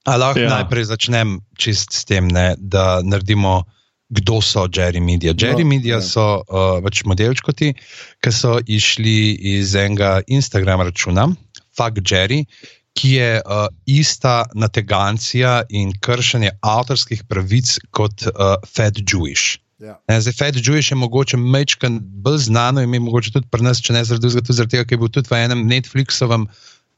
[0.06, 0.50] A lahko Ja.
[0.60, 3.64] najprej začnem čist s tem, ne, da naredimo,
[4.12, 5.34] kdo so Jerry Media.
[5.34, 6.02] Jerry No, Media ja.
[6.02, 7.74] so uh, pač modelčkoti,
[8.22, 11.32] ki so išli iz enega Instagram računa,
[11.74, 12.44] Fuck Jerry,
[12.94, 19.58] ki je uh, ista nategancija in kršenje avtorskih pravic kot uh, Fat Jewish.
[19.84, 19.98] Ja.
[20.10, 23.96] Ne, zdaj, Fat Jewish je mogoče mečkan bolj znano ime, mogoče tudi pri nas, če
[23.98, 26.48] ne zaradi drugega, tudi zaradi tega, ker je bil tudi v enem Netflixovem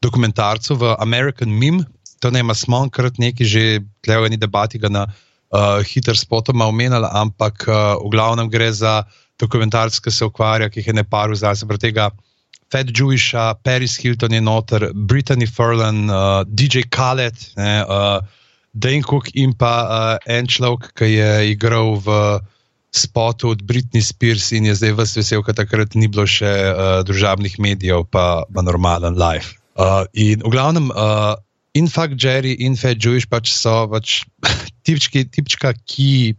[0.05, 1.85] dokumentarcu v American Meme.
[2.23, 3.63] To ne ima smonkrat neki že,
[4.05, 9.03] tlega ni debati ga na uh, hiter spotoma omenjala, ampak uh, v glavnem gre za
[9.41, 12.09] dokumentarc, ki se ukvarja, ki jih je ne par vzal, se pravi tega.
[12.71, 18.19] Fat Jewisha, Paris Hilton je noter, Brittany Furlan, uh, DJ Khaled, ne, uh,
[18.73, 22.17] Dane Cook in pa uh, en človek, ki je igral v
[22.97, 27.01] spotu od Britney Spears in je zdaj vse vesel, ker takrat ni bilo še uh,
[27.08, 29.60] družabnih medijev, pa, pa normalen life.
[29.75, 31.36] Uh, in v glavnem, uh,
[31.75, 34.23] in Fuck Jerry in Fat Jewish pač so pač
[34.88, 36.36] tipčki, tipčka, ki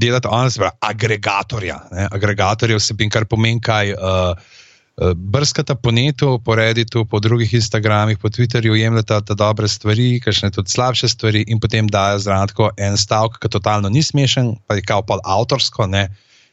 [0.00, 1.78] delata, ona se pravi, agregatorja.
[1.94, 2.08] Ne?
[2.12, 3.94] Agregatorja vsebin, kar pomeni, kaj.
[3.94, 4.53] Uh,
[4.94, 10.52] Brskata po netu, po Redditu, po drugih Instagramih, po Twitterju, jemljata ta dobre stvari, kakšne
[10.54, 14.78] tudi slabše stvari, in potem dajo zraven tako en stavek, ki totalno ni smešen, pa
[14.78, 16.06] je kao pol avtorsko, ne,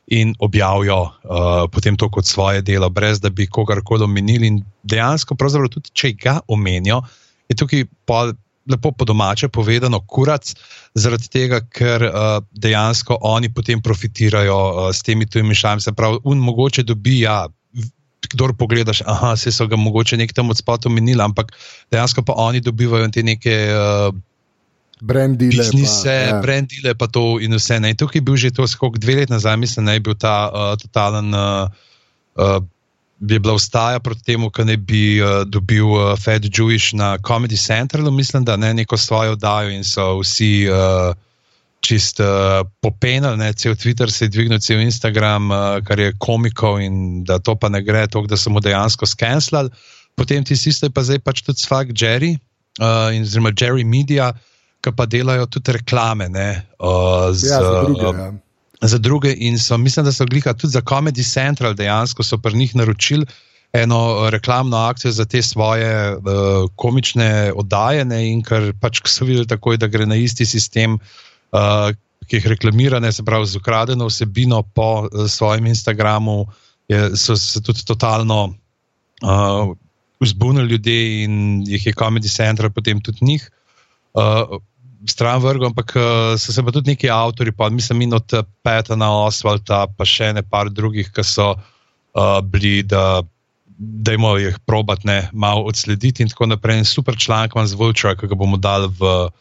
[0.10, 4.48] in objavijo uh, potem to kot svoje delo, brez da bi kogarkoli omenili.
[4.48, 7.04] In dejansko, pravzaprav tudi če ga omenijo,
[7.50, 8.34] je tukaj pol.
[8.70, 10.52] Lepo po domače povedano, kurac,
[10.94, 15.82] zaradi tega, ker uh, dejansko oni potem profitirajo uh, s temi tujimi šami.
[15.82, 17.48] Se pravi, un mogoče dobi, ja,
[18.30, 21.52] kdor pogledaš, aha, se so ga mogoče nek tam od spota omenili, ampak
[21.92, 24.16] dejansko pa oni dobivajo te neke uh,
[25.02, 25.64] Brandile.
[25.64, 26.42] biznise, pa, ja.
[26.42, 27.80] brandile, pa to in vse.
[27.80, 27.94] Ne.
[27.98, 30.78] Tukaj je bil že to, skok dve leti nazaj, mislim, da je bil ta uh,
[30.78, 31.34] totalen.
[31.34, 31.70] Uh,
[32.38, 32.62] uh,
[33.22, 37.54] Je bila vstaja proti temu, da ne bi uh, dobil uh, Fed Jewish na Comedy
[37.54, 41.14] Centralu, mislim, da ne neko svojo oddajo in so vsi uh,
[41.82, 46.80] čist uh, popenali, ne, cel Twitter se je dvignil, cel Instagram, uh, kar je komikov
[46.82, 49.74] in da to pa ne gre, to, da so mu dejansko skenslali.
[50.16, 52.38] Potem ti isto je pa zdaj pač tudi svak Jerry
[52.80, 54.32] uh, in oziroma Jerry Media,
[54.86, 56.30] ki pa delajo tudi reklame.
[56.30, 58.08] Ne, uh, z, Ja, za druge.
[58.08, 58.16] uh,
[58.82, 58.88] Ja.
[58.88, 62.58] za druge in so, mislim, da so gliha tudi za Comedy Central dejansko so pri
[62.58, 63.26] njih naročili
[63.74, 66.22] eno eh, reklamno akcijo za te svoje uh,
[66.76, 71.31] komične oddaje ne, in ker pač so videli takoj, da gre na isti sistem, uh,
[72.28, 76.46] ki jih reklamirane, se pravi z ukradeno vsebino po uh, svojem Instagramu,
[76.88, 78.44] je, so se tudi totalno
[79.24, 79.76] uh,
[80.22, 83.50] vzbunili ljudje in jih je Comedy Central potem tudi njih.
[84.14, 84.60] Uh,
[85.08, 85.94] stran vrgel, ampak
[86.38, 88.34] so se pa tudi neki avtori, pa mislim, in od
[88.64, 93.24] Petana Osvalda, pa še ne par drugih, ki so uh, bili, da
[94.14, 96.84] jim jih probat ne malo odslediti in tako naprej.
[96.84, 99.32] In super članek imam z Vulture, ki ga bomo dali v uh,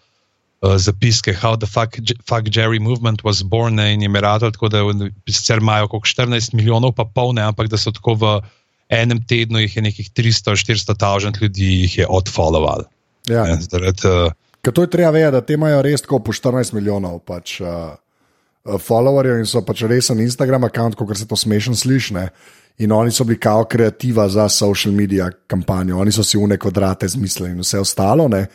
[0.60, 1.96] zapiske, How the fuck,
[2.28, 4.82] fuck Jerry Movement was born ne, in je Meratel, tako da
[5.28, 8.34] sicer imajo okrog 14 milijonov, pa polne, ampak da so tako v
[8.90, 12.84] enem tednu jih je nekih 300-400 tavžant ljudi jih je odfollowal.
[13.28, 13.44] Ja.
[13.44, 16.74] Ne, zaradi, uh, Ker to je treba vedeti, da te imajo res tako po 14
[16.76, 17.94] milijonov pač, uh,
[18.64, 22.26] uh, followerjev in so pač resen Instagram račun, kot se to smešno sliši.
[22.80, 27.08] In oni so bili kao kreativa za social media kampanjo, oni so si une kvadrate
[27.08, 28.28] zmislili in vse ostalo.
[28.28, 28.46] Ne.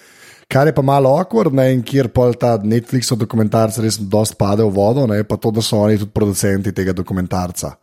[0.48, 4.64] Kar je pa malo awkward, ne, in kjer pa ta Netflixov dokumentarc res dosta pade
[4.64, 7.74] v vodo, ne, pa to, da so oni tudi producenti tega dokumentarca.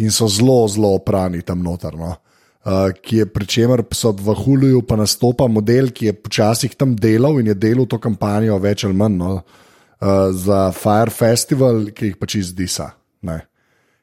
[0.00, 1.98] In so zelo, zelo oprani tam noter.
[1.98, 2.14] No.
[2.60, 6.94] Uh, ki je pri čemer so v Huluju pa nastopa model, ki je počasih tam
[6.94, 12.12] delal in je delal to kampanjo več ali manj no, uh, za Fire Festival, ki
[12.12, 12.92] jih pač izdisa.
[13.26, 13.40] Ne.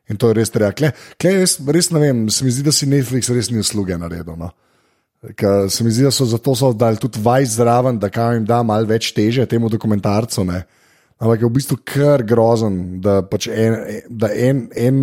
[0.09, 0.73] In to je res treba.
[0.75, 3.95] Kle, kle res, res ne vem, se mi zdi, da si Netflix res ni usluge
[3.99, 4.35] naredil.
[4.39, 4.51] No.
[5.35, 8.45] Ker se mi zdi, da so zato so dali tudi vaj zraven, da kam jim
[8.47, 10.45] da malo več teže temu dokumentarcu.
[10.47, 10.63] Ne.
[11.17, 13.75] Ampak je v bistvu kar grozen, da pač en,
[14.09, 15.01] da en, en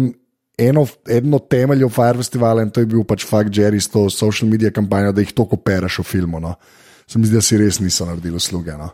[0.59, 4.51] eno, eno temeljev Fire Festivala in to je bil pač fakt Jerry s to social
[4.51, 6.41] media kampanjo, da jih toliko pereš v filmu.
[6.41, 6.55] No.
[7.07, 8.77] Se mi zdi, da si res niso naredili usluge.
[8.79, 8.93] No.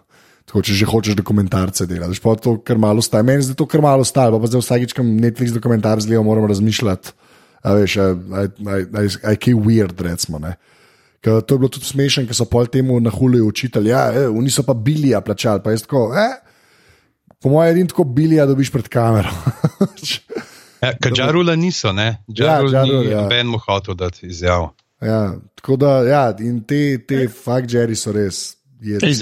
[0.48, 3.22] Tako, če že hočeš dokumentarce delati, pa to kar malo staje.
[3.22, 7.12] Meni se to kar malo staje, pa zdaj vsakič, ko Netflix dokumentar zlijo, moramo razmišljati,
[7.62, 8.00] a veš,
[9.22, 10.40] aj kaj weird, recimo.
[10.42, 10.56] Ne.
[11.20, 14.28] Ker to je bilo tudi smešno, ker so pol temu na hulju učitelji, ja, e,
[14.28, 16.38] oni so pa bilija plačali, pa je tako, eh,
[17.42, 19.28] po mojem, edin tako bilija dobiš pred kamero.
[20.80, 22.22] Ja, Ker žarula niso, ne?
[22.28, 23.22] Žarul ja, ni ja.
[23.22, 24.70] noben mu hotel dati izjav.
[25.00, 28.56] Ja, tako da, ja, in te, te fakt žeri so res.
[28.80, 29.18] Ej,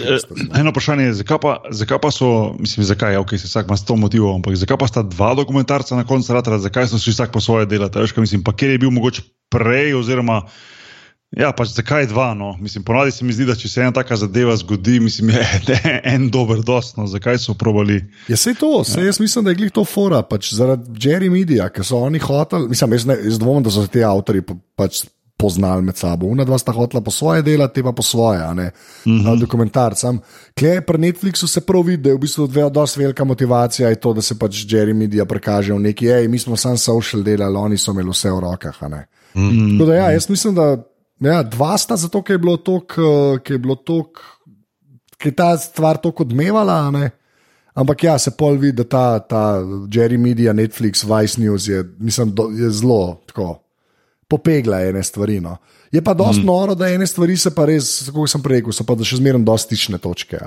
[0.55, 3.85] eno vprašanje je, zakaj pa, zakaj pa so, mislim, zakaj je, okay, vsak ima s
[3.85, 7.35] to motivom, ampak zakaj pa sta dva dokumentarca na koncu rata, zakaj so si vsak
[7.35, 10.45] po svoje delati, veš, kaj mislim, pa kjer je bil mogoče prej, oziroma,
[11.37, 14.17] ja, pač zakaj dva, no, mislim, ponavadi se mi zdi, da če se ena taka
[14.17, 15.35] zadeva zgodi, mislim,
[15.69, 18.01] je en dober dostno, zakaj so probali.
[18.29, 19.11] Ja, se to, se ja.
[19.11, 22.71] jaz mislim, da je glih to fora, pač zaradi Jerry Media, ker so oni hoteli,
[22.73, 24.45] mislim, jaz, ne, jaz dvomim, da so se ti avtori
[24.77, 25.05] pač
[25.39, 26.27] poznali med sabo.
[26.27, 29.13] Una dva sta hotela po svoje dela, te pa po svoje, ne uh.
[29.13, 29.39] -huh.
[29.39, 30.19] dokumentarcem.
[30.59, 34.13] Klej pri Netflixu se prav vidi, da je v bistvu dve dosti velika motivacija to,
[34.13, 37.79] da se pač Jerry Media prikaže v neki, hej, mi smo sam social delali, oni
[37.79, 38.83] so imeli vse v rokah.
[38.83, 38.89] Uh
[39.35, 39.87] -huh.
[39.87, 40.85] da, ja, jaz mislim, da
[41.21, 42.99] ja, dva sta zato, ker je bilo tok,
[43.43, 44.23] ker je bilo tok.
[45.19, 46.79] Ker je ta stvar tako odmevala,
[47.75, 49.43] ampak ja, se pol vidi, da ta, ta
[49.91, 53.57] Jerry Media, Netflix, Vice News je, mislim, do, je zelo tako
[54.29, 55.41] popegla ene stvari.
[55.41, 55.57] No.
[55.93, 56.47] Je pa dosti mm.
[56.47, 59.75] noro, da ene stvari se pa res, kako sem rekel, so pa še zmeraj dosti
[59.75, 60.39] stične točke.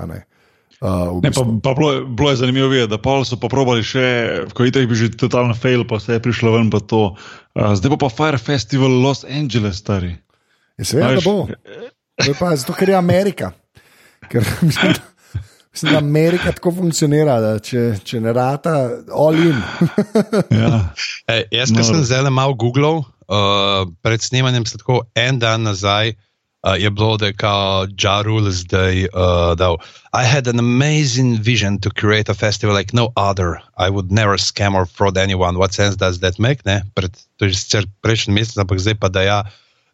[0.82, 4.06] Uh, ne, pa, pa bilo, bilo je zanimivo videti, da pol so poprobali še,
[4.54, 7.14] ko je bi že totalno fail, pa se je prišlo ven pa to.
[7.54, 10.16] Uh, zdaj pa pa Fire Festival Los Angeles, stari.
[10.82, 11.46] Je seveda, da bo.
[12.38, 13.52] Pa, zato, ker je Amerika.
[14.28, 14.94] Ker, mislim,
[15.72, 18.74] mislim, da Amerika tako funkcionira, da če, če ne rata,
[19.14, 19.62] all in.
[20.62, 20.82] ja.
[21.30, 21.86] Ej, jaz, ki no.
[21.86, 26.16] sem zdaj malo googlal, uh, pred snemanjem, tako en dan nazaj,
[26.66, 29.78] uh, je bilo, da je kao Jarul zdaj uh, dal.
[30.10, 33.62] I had an amazing vision to create a festival like no other.
[33.78, 35.62] I would never scam or fraud anyone.
[35.62, 36.66] What sense does that make?
[36.66, 36.82] Ne?
[36.98, 39.42] Pred, to je sicer prejšnji mesec, ampak zdaj pa da, ja,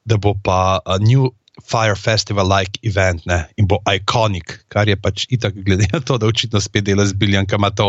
[0.09, 1.31] da bo pa new.
[1.59, 3.43] Fire Festival like event ne?
[3.59, 7.19] in bo ikonik, kar je pač itak, glede na to, da očitno spet dela z
[7.19, 7.89] Biljem, ki ima to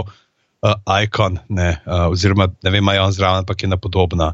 [0.65, 1.77] uh, ikon, uh,
[2.09, 4.33] oziroma ne vem, ali je on zraven, ampak je napodobna.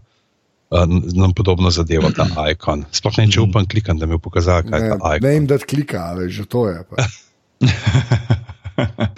[0.72, 2.88] Uh, nam podobno zadevo, ta ikon.
[2.96, 3.50] Sploh ne če mhm.
[3.50, 5.28] upam klikati, da mi pokazal, kaj je ta ikon.
[5.28, 6.80] Ne vem, da klika, ali že to je.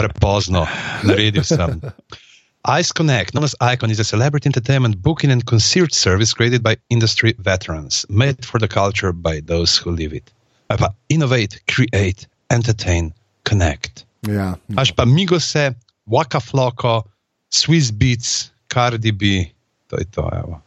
[0.01, 0.65] Prepozno,
[1.07, 1.77] naredil sem.
[2.67, 6.75] Ice Connect, known as Icon, is a celebrity entertainment booking and concert service created by
[6.89, 10.29] industry veterans, made for the culture by those who live it.
[10.67, 13.13] Pa innovate, create, entertain,
[13.45, 14.03] connect.
[14.27, 14.59] Ja.
[14.75, 15.75] Až pa Migose,
[16.07, 17.07] Waka Flocko,
[17.49, 19.53] Swiss Beats, Cardi B,
[19.87, 20.27] to je to.
[20.27, 20.61] Evo.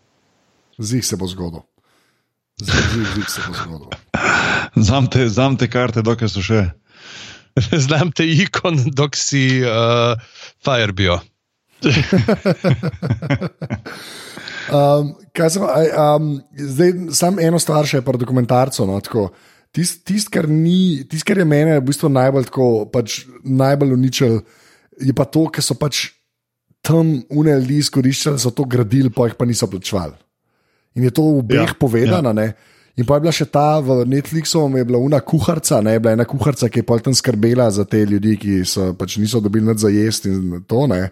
[0.80, 1.62] Zig se bo zgodil.
[2.64, 3.90] Zig, zig se bo zgodil.
[4.74, 6.70] Zamte, zamte karte, dokaj so še.
[7.84, 10.16] Znam te ikon, dok si uh,
[10.64, 11.20] Firebio.
[14.70, 15.14] Um,
[15.48, 18.86] sem, um, zdaj, sam eno stvar še je pri dokumentarcu.
[18.88, 19.00] No,
[19.70, 20.48] Tisto, tist, kar,
[21.06, 24.40] tist, kar je meni v bistvu najbolj, tako, pač, najbolj uničil,
[24.98, 26.08] je pa to, ker so pač
[26.82, 30.18] tam uneli izkoriščali, so to gradili, pa jih pa niso plačevali.
[30.98, 32.34] In je to v obeh ja, povedano.
[32.34, 32.50] Ja.
[32.98, 36.26] In pa je bila še ta v Netflixu, je bila ena kuharica, ne bila ena
[36.26, 39.86] kuharica, ki je pa tam skrbela za te ljudi, ki so, pač niso dobili nič
[39.86, 40.82] za jesti in to.
[40.90, 41.06] Uh,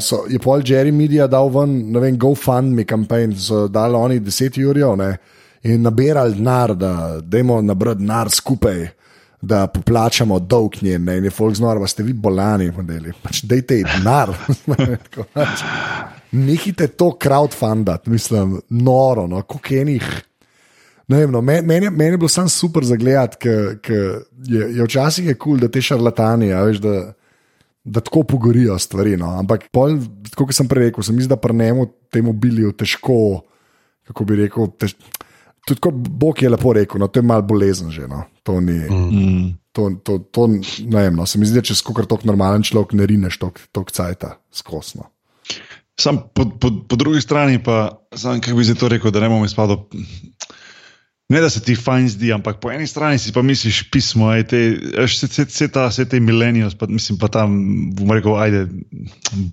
[0.00, 4.58] so, je pol Jerry Media dal ven, ne vem, GoFundMe kampanje, so dali oni 10
[4.60, 5.00] jurjev
[5.62, 8.88] in nabirali denar, da dajmo nabrati denar skupaj,
[9.42, 11.08] da poplačamo dolg njen.
[11.08, 13.12] In je folk znor, pa ste vi bolani, modeli.
[13.22, 14.34] Pač dajte denar.
[16.32, 20.04] nehite to crowdfundati, mislim, noro, no, kako enih.
[21.08, 23.36] No, meni, meni, je bilo samo super za gledati,
[23.82, 23.98] ker
[24.46, 27.12] je, je včasih je kul, cool, da te šarlatani, ja, veš, da,
[27.84, 29.16] da tako pogorijo stvari.
[29.16, 29.34] No.
[29.38, 29.98] Ampak, pol,
[30.36, 33.42] kot sem prej rekel, sem mislil, da prnemo temu bilju težko,
[34.08, 34.70] kako bi rekel.
[34.78, 34.96] Tež,
[35.62, 38.08] Tudi kot Bog je lepo rekel, no, to je malo bolezen že.
[38.10, 38.24] No.
[38.42, 38.80] To ni.
[38.82, 39.44] Mm.
[39.72, 40.48] To, to, to,
[40.90, 41.26] ne vem, no.
[41.26, 45.06] se mi zdi, da če skoro tako normalen človek ne rineš toliko cajta skosno.
[45.96, 49.30] Sam po, po, po drugi strani pa, sam, kako bi se to rekel, da ne
[49.30, 49.78] bomo izpadli.
[51.32, 54.42] Ne, da se ti fajn zdi, ampak po eni strani si pa misliš pismo, aj
[54.50, 54.58] te,
[55.00, 57.54] vse ta, vse te milenijos, pa mislim pa tam,
[57.96, 58.66] bomo rekel, ajde,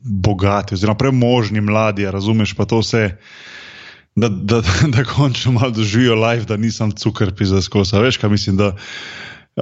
[0.03, 3.05] bogati, oziroma premožni mladi, razumeš pa to vse,
[4.15, 8.03] da, da, da, da končno malo doživijo life, da nisem cukrpi za skosa.
[8.03, 8.73] Veš, kaj mislim, da,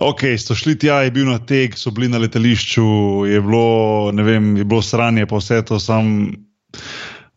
[0.01, 2.87] ok, so šli tja, je bil na teg, so bili na letališču,
[3.29, 6.31] je bilo, vem, je bilo sranje, pa vse to sam.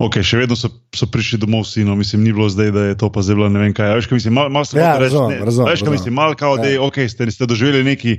[0.01, 2.95] Ok, še vedno so, so prišli domov vsi, no, mislim, ni bilo zdaj, da je
[2.97, 3.91] to pa zdaj bilo ne vem kaj.
[3.99, 6.71] Veš, kaj mislim, malo mal ja, razumem, reči, razumem, veš, kaj mislim, malo kao, da
[6.71, 6.79] ja.
[6.87, 8.15] okay, ste, ste doživeli neki.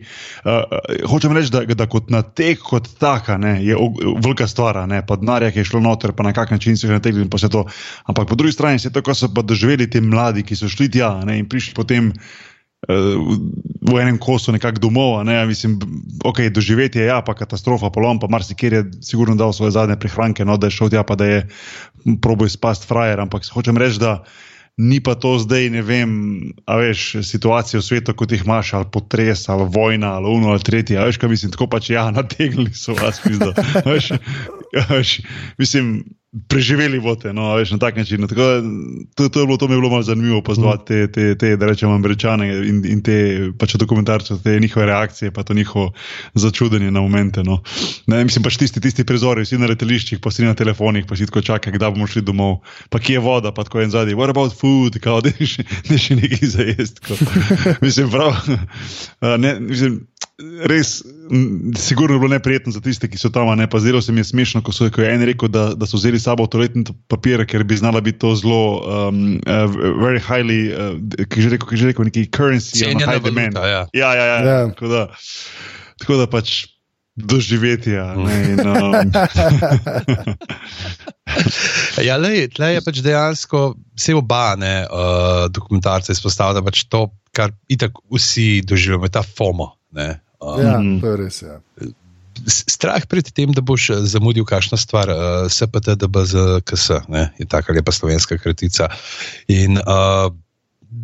[0.46, 0.78] Uh,
[1.10, 3.74] hočem reči, da, da kot na tek, kot taka, ne, je
[4.22, 6.94] velika stvar, ne, pa denarja, ki je šlo noter, pa na kak način so jih
[7.00, 7.66] nategli in pa vse to.
[8.06, 10.70] Ampak po drugi strani se je to, ko so pa doživeli ti mladi, ki so
[10.70, 12.14] šli tja ne, in prišli potem
[12.88, 15.22] v enem kosu nekako domov.
[15.26, 15.46] Ne?
[15.46, 15.80] Mislim,
[16.26, 20.46] ok, doživeti je ja, pa katastrofa, polom, pa marsikjer je sigurno dal svoje zadnje prihranke,
[20.46, 21.40] no, da je šel tja, pa da je
[22.22, 23.20] probo izpast frajer.
[23.22, 24.24] Ampak hočem reči, da
[24.82, 26.12] ni pa to zdaj, ne vem,
[26.66, 30.64] a veš, situacija v svetu, kot jih imaš, ali potres, ali vojna, ali uno, ali
[30.66, 30.98] tretje.
[30.98, 33.22] A veš, kaj mislim, tako pač ja, nategli so vas.
[33.92, 34.12] Veš,
[34.90, 35.20] veš,
[35.60, 36.02] mislim
[36.32, 38.28] preživeli bote, no, veš, na tak način.
[38.28, 38.64] Tako,
[39.16, 41.68] to, to, je bilo, to mi je bilo malo zanimivo opazovati te, te, te, da
[41.68, 43.16] rečemo, američane in, in te
[43.60, 45.92] pač dokumentarce, te njihove reakcije, pa to njihovo
[46.34, 47.44] začudenje na momente.
[47.44, 47.60] No.
[48.08, 51.28] Ne, mislim pač tisti, tisti prizori, vsi na letališčih, pa si na telefonih, pa si
[51.28, 54.32] tako čakaj, kdaj bomo šli domov, pa kje je voda, pa tako en zadnji, what
[54.32, 57.20] about food, kao, da ne še nekaj za jesti.
[57.82, 58.40] mislim, prav,
[59.44, 60.00] ne, mislim,
[60.70, 61.04] res,
[61.78, 64.30] sigurno je bilo neprijetno za tiste, ki so tam, ne pa zelo se mi je
[64.32, 67.46] smešno, ko, so, ko je en rekel, da, da so vzeli s sabo toaletni papir,
[67.48, 69.66] ker bi znala biti to zelo, um, uh,
[70.02, 70.98] very highly, uh,
[71.30, 73.56] ki že rekel, ki že rekel, neki currency, ali high demand.
[73.58, 74.26] Ja, ja, ja.
[74.26, 74.68] ja, Ja.
[74.74, 75.08] Tako, da,
[76.02, 76.66] tako da pač
[77.16, 77.92] doživeti.
[77.92, 79.12] Ja, ne, in, um,
[82.08, 87.06] Ja, lej, tle je pač dejansko vse oba ne, uh, dokumentarce izpostavlja, da pač to,
[87.36, 89.72] kar itak vsi doživljamo, je ta FOMO.
[89.96, 90.10] Ne,
[90.42, 91.00] Ja, Mhm.
[91.00, 91.42] to je res.
[91.42, 91.60] Ja.
[92.42, 95.18] strah pred tem, da boš eh, zamudil kakšno stvar, uh,
[95.48, 98.88] SPT, da bo za KS, ne, je taka lepa slovenska kratica.
[99.48, 100.32] In, uh,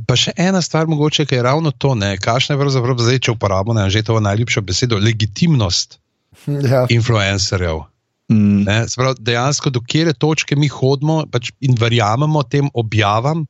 [0.03, 3.31] pa še ena stvar, mogoče, ki je ravno to, ne, kakšna je pravzaprav zdaj, če
[3.31, 5.99] uporabimo ne, že to najljubšo besedo, legitimnost
[6.63, 6.87] Ja.
[6.89, 7.85] influencerjev.
[8.27, 13.45] mm, Ne, se pravi, dejansko, do kere točke mi hodimo pač in verjamemo tem objavam,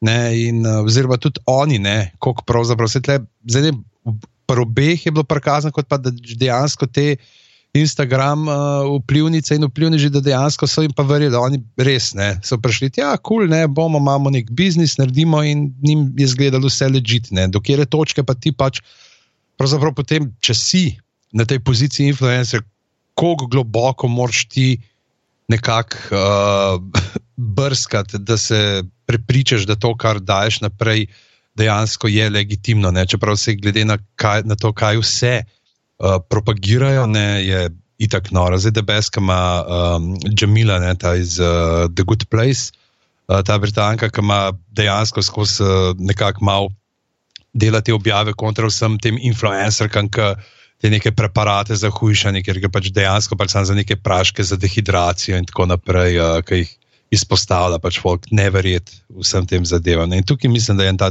[0.00, 3.72] ne, in, uh, oziroma tudi oni, ne, koliko pravzaprav se tle, zdaj ne,
[4.48, 7.16] pri obeh je bilo prikazano, kot pa da dejansko te
[7.76, 8.56] Instagram uh,
[9.02, 12.90] vplivnice in vplivneži, da dejansko so jim pa verjeli, da oni res ne, so prišli,
[12.96, 17.48] ja, kul, cool, ne, bomo, imamo nek biznis, naredimo in njim je izgledalo vse ležitne.
[17.52, 18.80] Do kere točke pa ti pač,
[19.60, 20.84] pravzaprav potem, če si
[21.36, 22.64] na tej poziciji influencer,
[23.18, 24.68] kako globoko moraš ti
[25.52, 27.04] nekako uh,
[27.36, 31.06] brskati, da se prepričaš, da to, kar daješ naprej,
[31.58, 32.90] dejansko je legitimno.
[32.94, 33.06] Ne?
[33.06, 38.58] Čeprav se glede na, kaj, na to, kaj vse uh, propagirajo, ne, je itak noro.
[38.58, 42.70] Zdaj, da beska ima um, Jamila, ne, ta iz uh, The Good Place,
[43.28, 46.70] uh, ta Britanka, ki ima dejansko skozi uh, nekako malo
[47.52, 50.34] delati objave kontra vsem tem influencerkam, ki
[50.78, 55.38] te neke preparate za hujšanje, ker ga pač dejansko pač za neke praške, za dehidracijo
[55.38, 56.76] in tako naprej, uh, ki jih
[57.10, 60.10] izpostavlja pač folk neverjet vsem tem zadevam.
[60.10, 60.20] Ne.
[60.20, 61.10] In tukaj mislim, da je ta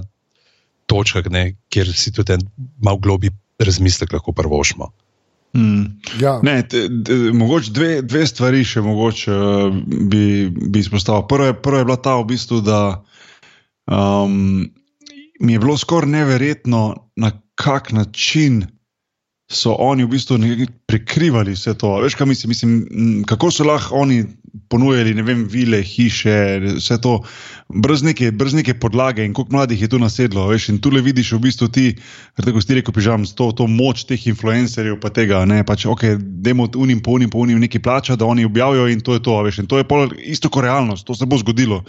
[0.88, 2.47] točka, ne, kjer si tudi en
[2.83, 4.91] mal globi razmislek lahko prvošmo.
[5.53, 5.85] mm.
[6.21, 6.39] Ja.
[6.43, 9.77] Ne, te, te, mogoče dve, dve stvari še mogoče, uh,
[10.11, 11.27] bi, bi izpostavil.
[11.27, 12.81] Prva je, prva je bila ta, v bistvu, da
[13.89, 14.67] um,
[15.39, 16.81] mi je bilo skoraj neverjetno,
[17.15, 18.65] na kak način
[19.47, 20.35] so oni v bistvu
[20.85, 21.93] prikrivali vse to.
[22.03, 24.25] Veš, kaj mislim, mislim, kako so lahko oni
[24.67, 27.21] ponujali, ne vem, vile, hiše, vse to,
[27.71, 30.47] brez neke, brez neke podlage in koliko mladih je tu nasedlo.
[30.51, 31.85] Veš, in tu le vidiš v bistvu ti,
[32.35, 36.67] tako ti rekel, pižam, to, to moč teh influencerjev, pa tega, ne, pač, ok, dajmo
[36.75, 39.37] unim, po unim, po unim neki plača, da oni objavijo in to je to.
[39.47, 41.85] Veš, in to je pol isto kot realnost, to se bo zgodilo.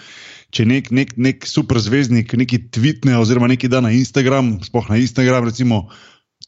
[0.55, 4.97] Če nek, nek, nek super zvezdnik neki tvitne, oziroma neki da na Instagram, sploh na
[5.03, 5.89] Instagram, recimo,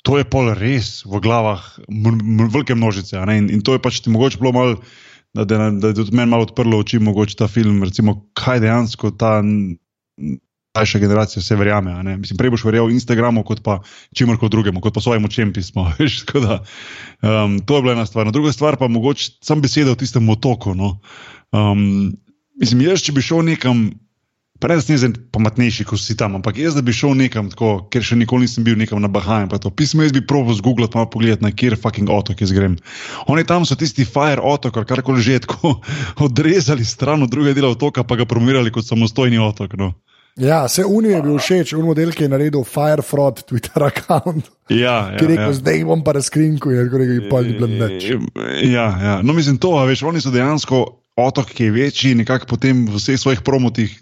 [0.02, 3.16] to je pol res v glavah velike množice.
[3.16, 4.76] In, in to je pač ti mogoče bilo malo,
[5.36, 9.12] da, da, da je tudi meni malo odprlo oči, mogoče ta film, recimo, kaj dejansko
[9.20, 9.38] ta
[10.74, 12.16] mlajša generacija vse verjame.
[12.16, 13.80] Mislim, prej boš verjel Instagramu, kot pa
[14.16, 15.86] čimor kot drugemu, kot pa svojemu očem pismo.
[16.46, 16.62] da,
[17.22, 18.26] um, to je bila ena stvar.
[18.26, 20.74] Na druga stvar pa mogoče sam beseda o tistem otoku.
[20.74, 20.98] No.
[21.52, 22.16] Um,
[22.60, 23.90] mislim, jaz, če bi šel nekam.
[24.60, 28.04] Pa ne, zdaj pametnejši, kot si tam, ampak jaz, da bi šel nekam tako, ker
[28.04, 29.48] še nikoli nisem bil nekam na Bahajem.
[29.72, 32.76] Pismo jaz bi proval zgooglati, malo pogledati, na kjer fucking otok jaz grem.
[33.32, 35.78] Oni tam so tisti fire otok, ali karkoli že je tako
[36.28, 39.80] odrezali stran od druge dela otoka, pa ga promovirali kot samostojni otok.
[39.80, 39.94] No.
[40.36, 44.44] Ja, se Unij je bil všeč, un model, ki je naredil Firefront Twitter račun.
[44.70, 45.56] Ja, Ki je ja, rekel, ja.
[45.58, 48.06] zdaj bom pa razkrinko in rekel, da je pa ni bilo nič.
[48.68, 49.14] Ja, ja.
[49.24, 50.84] No, mislim, to, veš, oni so dejansko
[51.18, 53.96] otok, ki je večji, nekako potem v vseh svojih promotih.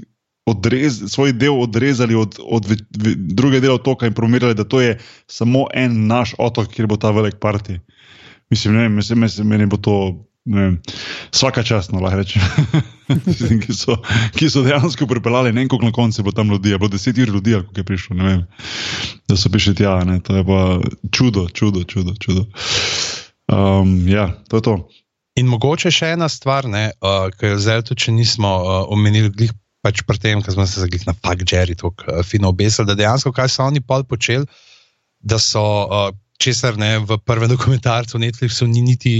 [0.49, 4.81] Odrez, svoj del odrezali od, od ve, ve, druge dela otoka in promovirali, da to
[4.81, 4.97] je
[5.27, 7.79] samo en naš otok, kjer bo ta velik parti.
[8.51, 9.99] Mislim, ne vem, mislim, meni bo to
[10.49, 10.79] vem,
[11.33, 12.43] vsaka čast, no, lahko rečem.
[13.65, 13.95] Ki, so,
[14.37, 17.55] ki so dejansko pripeljali ne koliko na koncu, bo tam ljudi, bo deset ur ljudi,
[17.57, 18.43] kako je prišlo, ne vem,
[19.29, 19.95] da so prišli tja.
[20.05, 20.59] Ne, to je pa
[21.13, 22.13] čudo, čudo, čudo.
[22.21, 22.45] čudo.
[23.49, 24.75] Um, ja, to je to.
[25.41, 29.55] In mogoče še ena stvar, uh, ki jo zdaj tudi nismo uh, omenili, glih
[29.89, 32.99] pač pri tem, ker smo se zaglih na Pak Jerry tako uh, fino obesili, da
[32.99, 34.45] dejansko kaj so oni pol počeli,
[35.25, 39.17] da so uh, česar ne v prvem dokumentarcu Netflixu ni niti.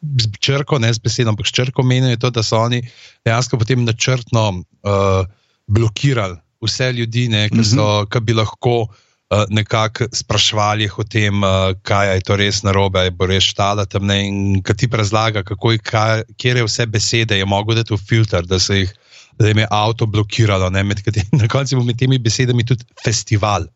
[0.00, 2.78] Z črko, ne z besedo, ampak s črko menijo to, da so oni
[3.26, 5.28] dejansko potem načrtno uh,
[5.68, 8.08] blokirali vse ljudi, ne, ki, so, mm -hmm.
[8.08, 8.94] ki bi lahko uh,
[9.30, 13.86] uh, nekako sprašvali o tem, uh, kaj je to res narobe, ali bo res štala
[13.86, 14.18] tam ne.
[14.26, 17.98] In ki ti razlaga, kako je, kaj, kje je vse besede, je mogoče dati v
[17.98, 18.94] filter, da se jih
[19.38, 20.70] da je avto blokiralo.
[20.70, 23.66] Ne, katim, na koncu bo med temi besedami tudi festival.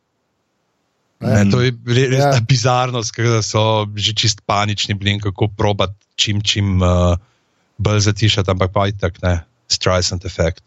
[1.25, 2.41] Ne, to je res ja.
[2.45, 7.17] bizarno, da so že čist panični bili in kako probati čim, čim uh,
[7.79, 9.39] bolj zatišati, ampak pa je tako, ne,
[9.69, 10.63] strajsant efekt.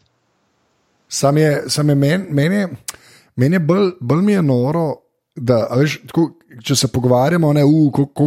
[1.08, 2.24] Sam je, sam je meni.
[2.30, 2.76] Men
[3.38, 4.96] Meni je bolj, bolj mi je noro,
[5.36, 6.32] da veš, tako,
[6.64, 7.52] če se pogovarjamo,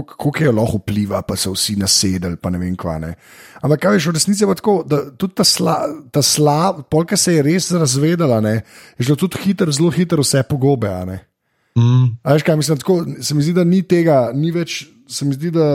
[0.08, 2.98] kako je lahko vpliva, pa so vsi nasedeli, pa ne vem kva.
[3.02, 3.14] Ne.
[3.62, 6.60] Ampak kaj veš, v resnici je tako, da tudi ta slab, sla,
[6.92, 8.62] polka se je res razvedela, ne,
[8.98, 10.92] je šlo tudi hiter, zelo hiter, vse pogobe.
[11.78, 12.18] Mm.
[12.28, 15.54] Veš, kaj, mislim, tako, se mi zdi, da ni tega, ni več, se mi zdi,
[15.56, 15.72] da.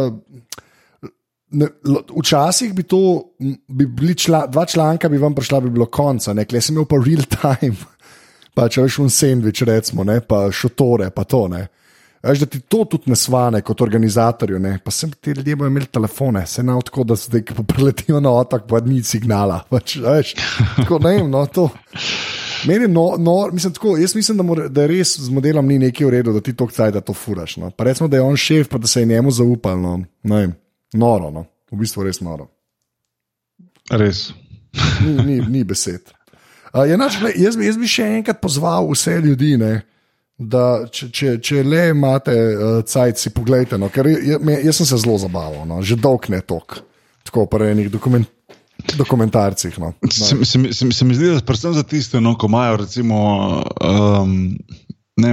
[1.57, 1.69] Ne,
[2.11, 2.99] včasih bi to,
[3.39, 6.89] bi bili čla, dva članka, bi vam prišla, bi bilo konca, ne, klej sem imel
[6.91, 7.79] pa real time
[8.57, 11.45] pa če veš un sendvič, recimo, ne, pa šotore, pa to.
[11.53, 11.67] Ne.
[12.27, 14.79] Veš, da ti to tudi ne svane kot organizatorju, ne.
[14.85, 18.66] pa sem ti ljudje bojo imeli telefone, se na tako, da zdaj preletijo na otok,
[18.68, 19.61] pa ni signala.
[19.70, 20.35] Pač, veš,
[20.77, 21.68] tako, ne, no, to.
[22.66, 26.07] Meni, no, no, mislim, tako, jaz mislim, da, mora, da res z modelom ni nekaj
[26.07, 27.57] v redu, da ti to kcaj, da to furaš.
[27.62, 27.70] No.
[27.70, 29.79] Pa recimo, da je on šef, pa da se je njemu zaupal.
[29.81, 30.01] No.
[30.22, 30.49] Ne,
[30.95, 31.47] noro, no.
[31.70, 32.49] v bistvu res noro.
[33.91, 34.33] Res.
[35.05, 36.11] Ni, ni, ni besed.
[36.72, 39.79] Uh, ja, nač, jaz, jaz bi še enkrat pozval vse ljudi, ne,
[40.37, 43.78] da če, če, če le imate uh, cajt, si pogledajte.
[43.80, 46.80] No, ker jaz, jaz sem se zelo zabaval, no, že dolg ne tok,
[47.26, 48.28] tako pa enih dokument,
[48.97, 49.78] dokumentarcih.
[49.82, 49.95] No.
[49.97, 50.12] No.
[50.12, 53.22] Se, se, se, se mi zdi, da predvsem za tiste, no, ko imajo recimo.
[53.80, 54.57] Um,
[55.16, 55.30] Ne,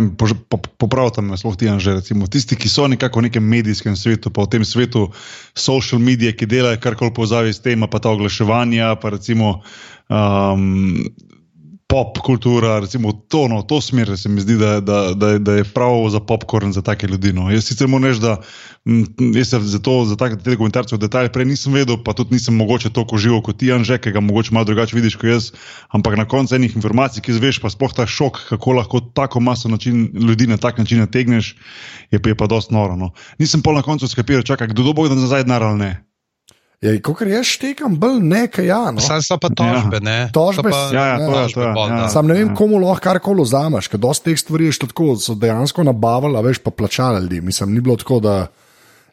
[0.79, 1.99] Popravite me, sploh ti že.
[1.99, 5.11] Recimo, tisti, ki so nekako v nekem medijskem svetu, pa v tem svetu
[5.59, 9.59] social medije, ki delajo karkoli pozavi s tem, pa ta oglaševanja, pa recimo
[10.07, 11.03] um,
[11.93, 15.63] pop kultura, recimo to, no, to smer, se mi zdi, da, da, da, da je
[15.63, 17.33] prav za popkorn za take ljudi.
[17.33, 17.51] No.
[17.51, 18.39] Jaz sicer moram reči, da
[19.37, 22.57] jaz se za to, za take dokumentarce v detalje prej nisem vedel, pa tudi nisem
[22.57, 25.51] mogoče toliko živo kot ti, Anže, ki ga mogoče malo drugače vidiš kot jaz,
[25.93, 29.69] ampak na koncu enih informacij, ki zveš, pa sploh ta šok, kako lahko tako maso
[29.69, 31.53] način, ljudi na tak način nategneš,
[32.09, 32.97] je, je pa dosti noro.
[32.97, 33.11] No.
[33.37, 36.12] Nisem pol na koncu skapiral, čakaj, kdo bo nazaj naral ne.
[36.83, 38.65] Ja, kot jaz štekam, bolj nekaj.
[38.67, 39.03] Ja, no.
[39.03, 40.03] Sam so pa tožbe, ja.
[40.03, 40.17] ne?
[40.35, 42.09] Tožbe, pa, ja, ja, ja, tožbe, ja, ja.
[42.11, 42.55] Sam ne vem, ja.
[42.59, 46.59] komu lahko karkoli vzameš, ker dosti teh stvari je tako, so dejansko nabavili, a veš
[46.65, 47.39] pa plačali ljudi.
[47.41, 48.35] Mislim, ni bilo tako, da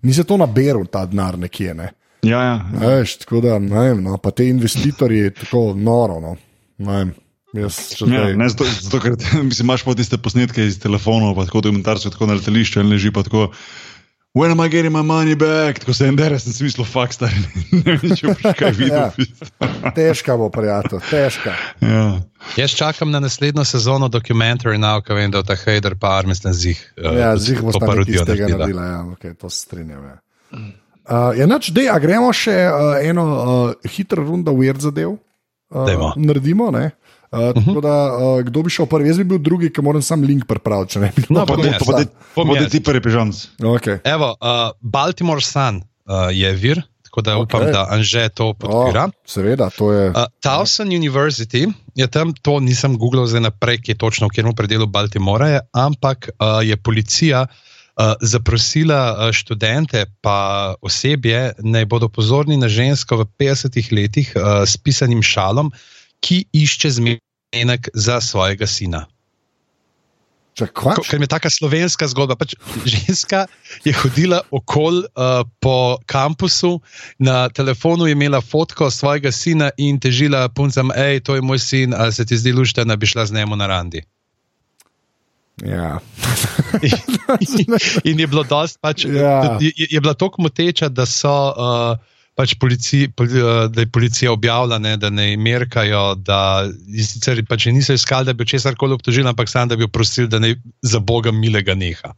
[0.02, 1.74] ni se to naberal ta denar nekje.
[1.78, 1.92] Ne?
[2.26, 2.56] Ja, ja.
[2.80, 6.18] Veš, tako da, ne vem, no, pa te investitorji tako noro.
[6.20, 6.36] No.
[6.78, 7.14] Ne vem.
[7.54, 9.16] Jaz, ja, ne, zato, zato, ker
[9.48, 13.10] mislim, imaš pa tiste posnetke iz telefonov, pa tako dokumentarce, tako na letališču in leži
[13.14, 13.50] pa tako.
[14.32, 15.78] When am I getting my money back?
[15.78, 17.34] Tako se je en resen smisel, fakt, stari.
[17.84, 19.24] ne vem, če boš kaj videl.
[19.58, 19.90] ja.
[19.96, 21.54] Težka bo, prijatelj, težka.
[21.82, 22.04] Ja.
[22.56, 26.54] Jaz čakam na naslednjo sezono dokumentarja, now, ko vem, da je ta Heider par, mislim,
[26.54, 26.78] zih.
[26.94, 28.84] Uh, ja, zih bo parodijo tega naredila.
[28.86, 30.04] Ja, okay, to se strinjam.
[30.04, 30.16] Ja.
[30.54, 35.18] Uh, ja, nač, dej, a gremo še uh, eno uh, hitro rundo, weird zadev.
[35.70, 36.90] Uh, naredimo, ne?
[37.30, 37.80] Uh, uh -huh.
[37.82, 39.08] da, uh, kdo bi šel prvi?
[39.08, 40.98] Jaz bi bil drugi, ki moram sam link pripraviti.
[40.98, 41.56] Ne, no, pa
[42.60, 43.48] da ti prvi pižams.
[43.58, 43.98] Okay.
[44.04, 47.42] Evo, uh, Baltimore Sun uh, je vir, tako da okay.
[47.42, 49.04] upam, da Anže to podpira.
[49.04, 50.10] Oh, seveda, to je.
[50.10, 54.54] Uh, Towson University je tam, to nisem googlal zdaj naprej, ki je točno v katerem
[54.54, 57.40] predelu Baltimora je, ampak uh, je policija.
[57.42, 57.69] Uh,
[58.20, 64.76] zaprosila uh, študente pa osebje, naj bodo pozorni na žensko v 50 letih uh, s
[64.76, 65.72] pisanim šalom,
[66.20, 69.06] ki išče zmenek za svojega sina.
[71.08, 72.36] Ker je tako slovenska zgodba.
[72.36, 73.46] Pač ženska
[73.84, 76.80] je hodila okoli uh, po kampusu,
[77.18, 81.94] na telefonu je imela fotko svojega sina in težila puncem, hej, to je moj sin,
[81.94, 84.04] ali se ti zdi lušte, da bi šla z njim na randi.
[85.66, 85.98] Ja.
[86.82, 87.76] in,
[88.12, 89.58] in je bilo dosti, pač, ja.
[89.60, 91.34] je, je bila tako moteča, da so.
[91.56, 97.42] Uh, pač polici, poli, eh, da je policija objavila, ne, da ne merkajo, da sicer,
[97.48, 100.54] pač niso iskali, da bi česar koli obtožili, ampak samo da bi prosili, da ne
[100.82, 102.14] za Boga milega neha.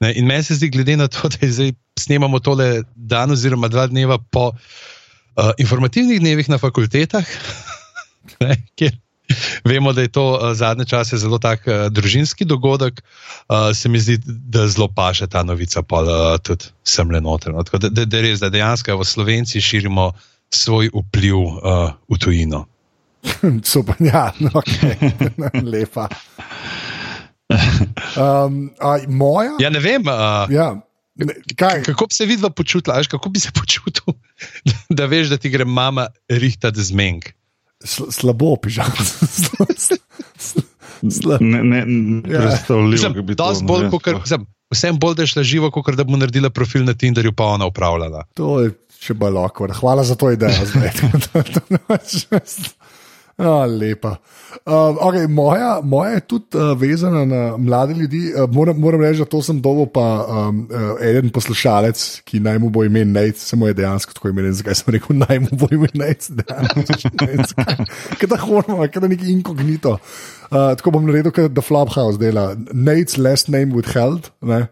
[0.00, 3.84] Ne, in meni se zdi, glede na to, da zdaj snemamo tole dan oziroma dva
[3.90, 7.26] dneva po uh, informativnih dnevih na fakultetah,
[8.44, 8.96] ne, kjer
[9.70, 13.02] vemo, da je to uh, zadnje čase zelo tak uh, družinski dogodek,
[13.48, 16.02] uh, se mi zdi, da zelo paše ta novica pa
[16.42, 17.52] tudi sem le noter.
[17.52, 17.62] No.
[17.62, 20.12] Da, da, da res, da dejansko v Slovenci širimo
[20.50, 22.66] svoj vpliv uh, v tujino.
[23.72, 24.96] Super, ja, no, okay.
[25.72, 26.08] lepa.
[28.16, 29.58] Um, a, moja?
[29.60, 30.06] Ja, ne vem.
[30.06, 30.74] Uh, ja.
[31.20, 31.34] Ne,
[31.84, 34.14] kako bi se vidva počutila, kako bi se počutil,
[34.88, 37.28] da veš, da ti gre mama rihtati zmenk?
[37.84, 38.92] Slabo, pižam.
[41.40, 42.58] Ne, ne, ne ja.
[43.08, 44.44] kako bi to naredila.
[44.70, 47.66] Vsem bolj, da je šla živo, kot da bo naredila profil na Tinderju, pa ona
[47.66, 48.24] upravljala.
[48.38, 49.66] To je še bolj lahko.
[49.80, 50.66] Hvala za to idejo.
[53.40, 54.18] Oh, lepa.
[54.68, 58.34] Uh, okay, moja, moja je tudi uh, vezana na mlade ljudi.
[58.34, 62.58] Uh, moram, moram reči, da to sem dobil pa um, uh, en poslušalec, ki naj
[62.60, 65.70] mu bo ime Nate, samo je dejansko tako imen, zakaj sem rekel naj mu bo
[65.72, 66.44] ime Nate.
[68.20, 69.96] Kaj da hormo, kaj da neki inkognito.
[70.50, 72.50] Uh, tako bom naredil, da Flophouse dela.
[72.74, 74.28] Nate's last name with held.
[74.44, 74.66] Uh,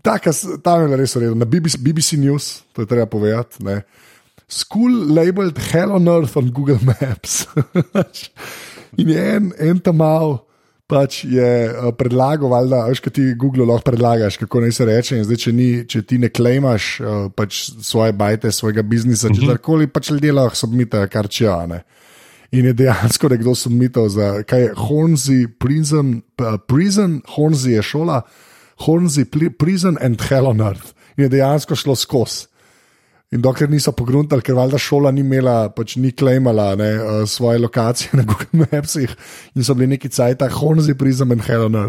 [0.00, 0.16] ta,
[0.64, 1.36] ta je res redo.
[1.36, 3.60] Na BBC, BBC News, to je treba povedati
[4.48, 7.46] school labeled Hell on Earth on Google Maps.
[8.96, 10.42] In je en, en tam mal.
[10.86, 15.18] Pač je uh, predlagal, da veš, kaj ti Google lahko predlagaš, kako naj se reče.
[15.26, 19.50] Zdaj, če, ni, če ti ne klejmaš uh, pač svoje bajte, svojega biznisa, če mhm.
[19.50, 21.58] karkoli, pač ljudje lahko submitajo, kar če ja.
[22.54, 28.22] In je dejansko nekdo submital za kaj je Hornsey Prison, uh, prison Hornsey je šola,
[28.86, 29.26] Hornsey
[29.58, 30.94] Prison and Hell on Earth.
[31.18, 32.46] In je dejansko šlo skozi.
[33.34, 37.58] In dokler niso pogruntali, ker valjda šola ni imela, pač ni klejmala ne, uh, svoje
[37.58, 39.10] lokacije na Google Mapsih
[39.56, 41.88] in so bili neki cajt, Honzi, Prism in Helena.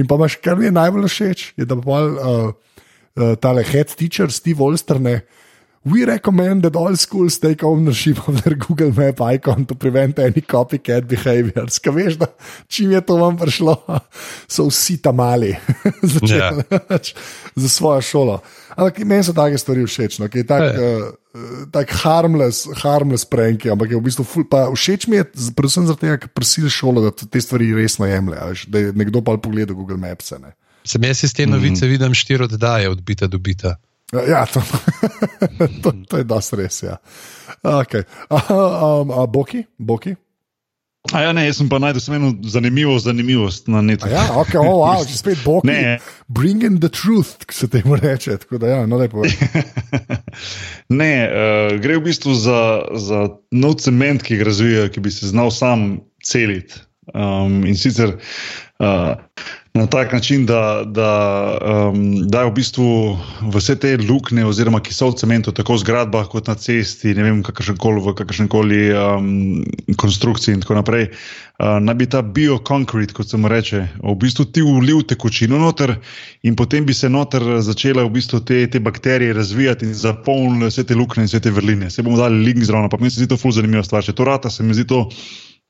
[0.00, 3.92] In pa imaš, kar mi je najbolj všeč, je da pa uh, uh, tale head
[3.92, 5.20] teacher Steve Olsterne.
[5.84, 10.42] We recommend that all schools take ownership of their Google Map icon to prevent any
[10.42, 11.78] copycat behaviors.
[11.78, 12.26] Kaj veš, da
[12.66, 13.76] čim je to vam prišlo,
[14.54, 16.38] so vsi tam mali yeah.
[16.38, 16.50] Ja.
[17.62, 18.40] za svojo šolo.
[18.76, 23.66] Ampak meni so take stvari všeč, no, ki je tako uh, tak harmless, harmless prank,
[23.66, 25.26] ampak je v bistvu ful, pa všeč mi je,
[25.56, 28.38] predvsem zato, ker prisiliš šolo, da te stvari resno jemlje,
[28.70, 30.30] da je nekdo pa pogleda Google Maps.
[30.38, 30.54] Ne.
[30.86, 31.90] Sem jaz iz te novice mm -hmm.
[31.90, 33.76] vidim štiri oddaje, odbita do bita.
[34.12, 34.62] Ja, to,
[35.82, 36.82] to, to je dosti res.
[36.82, 36.96] Ja.
[37.62, 38.02] Okay.
[38.30, 38.40] A,
[39.00, 39.66] um, a boki?
[39.78, 40.16] boki?
[41.12, 44.08] A ja, ne, jaz sem pa najdel samo zanimivo zanimivost na netu.
[44.12, 45.70] Ja, ok, oh, wow, če spet boki.
[45.70, 45.98] Ne.
[46.28, 48.36] Bring in the truth, ki se temu reče.
[48.60, 48.98] Ja, no,
[51.00, 52.60] ne, uh, gre v bistvu za,
[52.92, 55.88] za nov cement, ki ga razvija, ki bi se znal sam
[56.24, 56.84] celiti.
[57.14, 58.18] Um, in sicer
[58.84, 59.14] uh,
[59.78, 61.10] na tak način, da, da
[61.90, 62.86] um, dajo v bistvu
[63.54, 67.22] vse te luknje, oziroma ki so v cementu, tako v zgradbah kot na cesti, ne
[67.22, 69.28] vem, kakršenkoli v kakršenkoli um,
[69.96, 71.08] konstrukciji in tako naprej.
[71.58, 75.94] Uh, naj bi ta bioconcrete, kot se mu reče, v bistvu ti ulil tekočino noter
[76.42, 80.86] in potem bi se noter začele v bistvu te, te bakterije razvijati in zapolnile vse
[80.86, 81.90] te luknje in vse te vrline.
[81.90, 84.02] Se bomo dali link zraven, pa meni se zdi to ful zanimiva stvar.
[84.02, 85.06] Če to rata, se mi zdi to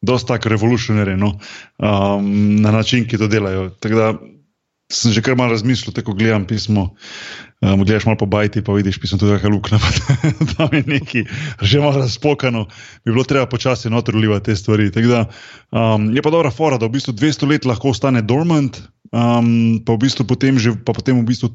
[0.00, 1.38] dosta tako revolucionarno no?
[1.78, 3.70] um, na način, ki to delajo.
[3.70, 4.12] Tako da
[4.88, 6.94] sem že kar malo razmislil, tako gledam pismo.
[7.60, 9.78] Um, gledaš malo po bajti, pa vidiš, pismo tudi nekaj luknja,
[10.54, 11.24] tam je neki,
[11.60, 12.64] že malo razpokano,
[13.04, 14.90] bi bilo treba počasi noter ulivati te stvari.
[14.94, 15.26] Da,
[15.74, 18.78] um, je pa dobra fora, da v bistvu 200 let lahko ostane dormant,
[19.10, 21.50] um, pa v bistvu potem, že, pa potem v bistvu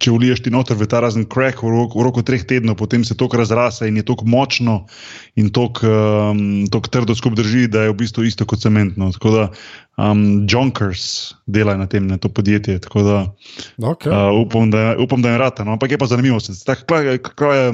[0.00, 3.16] če uliješ ti noter v ta razen krek v, v roku treh tednov, potem se
[3.18, 4.86] to razrasa in je tako močno
[5.36, 5.88] in tako
[6.32, 9.12] um, trdo skupaj drži, da je v bistvu isto kot cementno.
[9.12, 9.44] Tako da
[9.96, 12.78] um, Junkers delajo na tem, na to podjetje.
[12.78, 13.18] Tako da
[13.78, 14.08] okay.
[14.08, 15.64] uh, upam, da, upam, da je rata.
[15.64, 15.72] No?
[15.72, 16.38] Ampak je pa zanimivo.
[17.22, 17.72] Kako je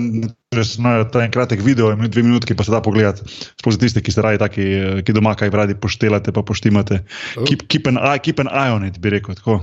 [1.13, 3.23] ta en kratek video, ima dve minutki, pa se da pogledati.
[3.61, 4.65] Sploh za tiste, ki ste radi, taki,
[5.05, 7.05] ki doma kaj radi poštelate, pa poštimate.
[7.37, 7.45] Oh.
[7.45, 9.35] Keep, keep, an eye, keep an eye on it, bi rekel.
[9.35, 9.61] Tako,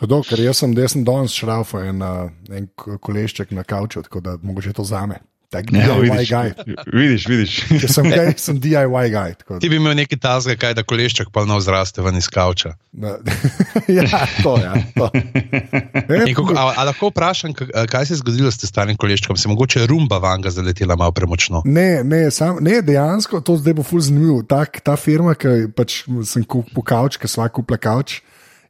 [0.00, 2.02] Hodo, ker jaz sem, sem danes šrafal en,
[2.50, 5.20] en kolešček na kavču, tako da mogoče to zame.
[5.54, 6.48] Tak DIY ja, vidiš, guy.
[6.92, 7.52] Vidiš, vidiš.
[7.78, 9.36] Če sem gej, sem DIY guy.
[9.62, 12.74] Ti bi imel neki tasga, kaj da kolešček pa ne vzraste ven iz kavča.
[13.96, 14.06] ja,
[14.42, 14.66] to je.
[14.66, 16.26] Ja,
[16.74, 19.38] Ali lahko vprašam, kaj se je zgodilo s tem starim koleščkom?
[19.38, 21.62] Se mogoče rumba vanga zaletela malo premočno?
[21.64, 24.42] Ne, ne, sam, ne dejansko, to zdaj bo ful zanimivo.
[24.42, 28.18] Tak, ta firma, ki pač sem kupil kavč, ki sva kupila kavč.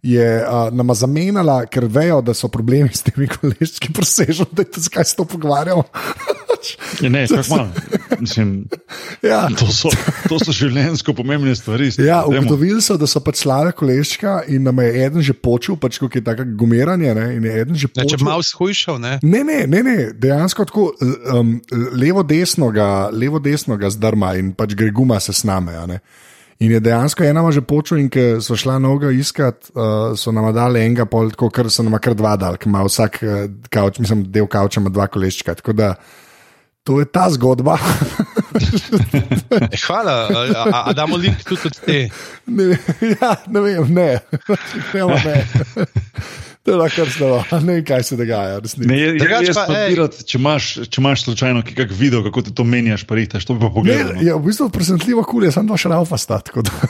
[0.04, 4.74] Je uh, nama zamenjala, ker vejo, da so problemi s temi koleščki, presežen, da je
[4.76, 5.86] to, zakaj se to pogovarjamo.
[7.00, 7.70] Ja, ne, kako manj.
[8.20, 8.64] Mislim,
[9.30, 9.48] Ja.
[9.58, 9.88] to, so,
[10.28, 11.90] to so življenjsko pomembne stvari.
[12.00, 15.98] Ja, ugotovili so, da so pač slave koleščka in nam je eden že počel, pač
[16.02, 17.14] kot je tako gumiranje.
[17.16, 19.16] Ne, in je eden že Ne, če malo shujšal, ne.
[19.22, 20.90] Ne, ne, ne, ne, dejansko tako
[21.32, 21.56] um,
[21.96, 26.00] levo-desno ga, levo ga zdrma in pač gre guma se sname.
[26.64, 30.48] In je dejansko ena že počel, in ko so šla noga iskat, uh, so nam
[30.54, 34.00] dali enega, pol, tako, kar so nam kar dva dal, ki ima vsak uh, kavč,
[34.00, 35.58] mislim, del kavča ima dva koleščka.
[35.60, 35.94] Tako da
[36.84, 37.78] to je ta zgodba.
[39.86, 42.08] Hvala, a, a, damo link tudi od te.
[42.46, 42.78] ne,
[43.20, 44.20] ja, ne vem, ne.
[44.94, 45.46] ne, ne.
[46.64, 48.60] To je lahko stalo, ne vem, kaj se dogaja.
[48.78, 52.54] Ne, je, Drugače jaz pa, rad, če, imaš, če imaš slučajno kak video, kako ti
[52.54, 54.14] to menjaš, pa rihtaš, to bi pa Ne, pogledal.
[54.14, 54.22] no.
[54.22, 56.40] je v bistvu presenetljivo kul, jaz sem dva šraufa sta.
[56.40, 56.72] tako da-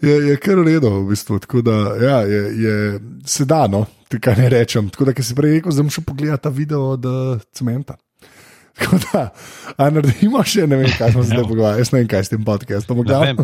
[0.00, 1.38] Je, je kar v redu, v bistvu.
[1.38, 2.76] Tako da ja, je, je,
[3.24, 4.88] se da, no, ti kaj ne rečem.
[4.88, 7.98] Tako da, ki si prej rekel, zdaj bom šel pogledati ta video od uh, cementa.
[8.78, 9.22] Tako da,
[9.76, 11.82] a naredimo še ne vem, kaj smo se zdaj pogovarjali.
[11.82, 13.00] Jaz ne vem, kaj s tem podcastom.
[13.00, 13.40] v glavnem.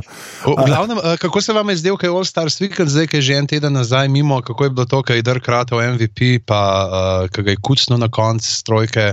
[0.46, 3.20] V glavnem, eh, kako se vam je zdel, kaj je All Stars Weekend, zdaj, ki
[3.20, 6.46] je že en teden nazaj mimo, kako je bilo to, kaj je Dirk Ratov MVP,
[6.46, 9.12] pa uh, kaj je kucno na koncu strojke.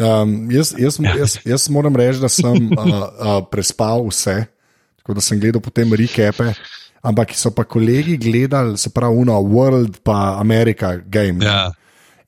[0.00, 4.46] Um, jaz, jaz, jaz, jaz moram reči, da sem uh, uh, prespal vse,
[5.02, 6.54] tako da sem gledal potem recape.
[7.00, 11.44] Ampak so pa kolegi gledali, se pravi, Uno, World pa America Game.
[11.44, 11.70] Ja.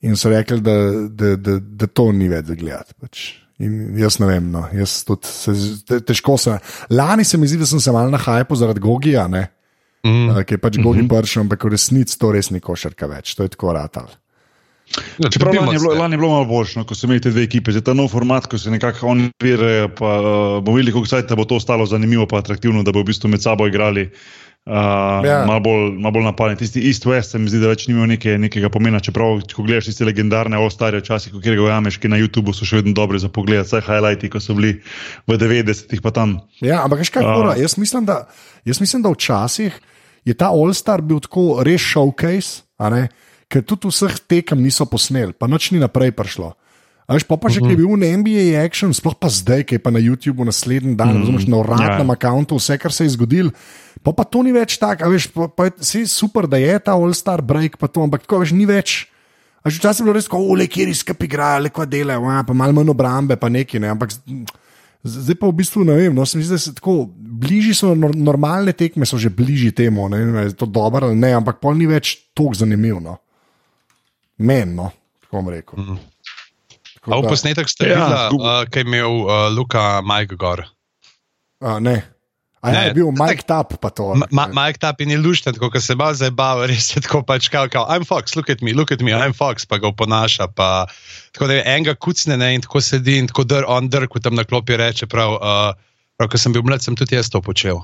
[0.03, 0.75] In so rekli, da,
[1.09, 2.95] da, da, da to ni več za gledati.
[2.99, 3.23] Pač.
[3.63, 4.65] In jaz ne vem, no.
[4.75, 5.53] jaz tudi se,
[5.87, 6.57] te, težko se.
[6.91, 9.47] Lani se mi zdi, da sem se mal na hajpu zaradi Gogija, ne,
[10.03, 10.09] Mm.
[10.27, 10.41] mm.
[10.43, 13.53] ki je pač Gogi pršel, ampak v resnici to res ni košarka več, to je
[13.53, 14.09] tako ratal.
[15.17, 15.99] Ja, Čeprav trudimo lani je bilo, se.
[16.01, 18.09] lani je bilo malo boljše, no, ko so imeli te dve ekipe, zdaj ta nov
[18.11, 20.27] format, ko se nekako oni virajo, pa uh,
[20.59, 23.41] bomo videli, kako se bo to ostalo zanimivo, pa atraktivno, da bo v bistvu med
[23.41, 24.09] sabo igrali.
[24.63, 25.43] Uh, Ja.
[25.43, 26.55] Malo bolj, mal bolj napadni.
[26.55, 29.01] Tisti East-West se mi zdi, da več ni imel neke, nekega pomena.
[29.03, 32.67] Čeprav, ko gledaš tiste legendarne All-Starje, včasih, ko kjer ga ujameš, ki na YouTubu so
[32.67, 34.77] še vedno dobri za pogled, vsaj highlighti, ko so bili
[35.27, 36.37] v 90-ih, pa tam.
[36.63, 37.51] Ja, ampak veš kaj, uh.
[37.59, 38.23] jaz, mislim, da,
[38.63, 39.79] jaz mislim, da včasih
[40.23, 42.63] je ta All-Star bil tako res showcase,
[43.51, 46.53] ker tudi vseh tekem niso posneli, pa noč ni naprej prišlo.
[47.13, 47.65] A Veš, pa, pa že Mhm.
[47.65, 50.97] ki je bil na NBA Action, sploh pa zdaj, ki je pa na YouTubu naslednji
[50.97, 52.01] dan, mm, na uradnem Ja.
[52.01, 52.09] yeah.
[52.09, 53.53] računu, vse, kar se je zgodilo.
[54.01, 57.39] Pa, pa to ni več tako, veš, pa, pa je super, da je ta All-Star
[57.39, 59.05] break, pa to, ampak tako veš, ni več.
[59.61, 62.41] A že včasih je bilo res tako, ole, kjer izkap igrajo, le kva delajo, a,
[62.41, 64.11] pa malo manj obrambe, pa neki, ne, ampak
[65.03, 67.93] zdaj pa v bistvu ne vem, no, se mi zdi, da se tako, bližji so
[67.93, 71.59] nor- normalne tekme, so že bližji temu, ne vem, je to dobro ali ne, ampak
[71.59, 72.99] pol ni več tako zanimivo.
[72.99, 73.19] No.
[74.37, 74.91] Meni, no,
[75.21, 75.79] tako bom rekel.
[75.79, 75.99] Mm.
[77.03, 78.43] A v posnetek ste Ja, videli, zgubo.
[78.43, 80.63] uh, kaj je imel uh, Luka Mike Gor.
[81.59, 81.99] A, ne.
[82.57, 84.15] A ja, Ne, je bil Mike Tap, pa to.
[84.31, 87.67] Ma- Mike Tap in je lušten, tako se malo zabava, res je tako pač kao,
[87.67, 90.47] kao, I'm Fox, look at me, look at me, I'm Fox, pa ga oponaša.
[90.47, 90.87] Pa,
[91.31, 94.35] tako da je enega kucne ne, in tako sedi in tako dr, on drk tam
[94.35, 95.75] na klopi reče, prav, uh,
[96.15, 97.83] prav, ko sem bil mlad, sem tudi jaz to počel.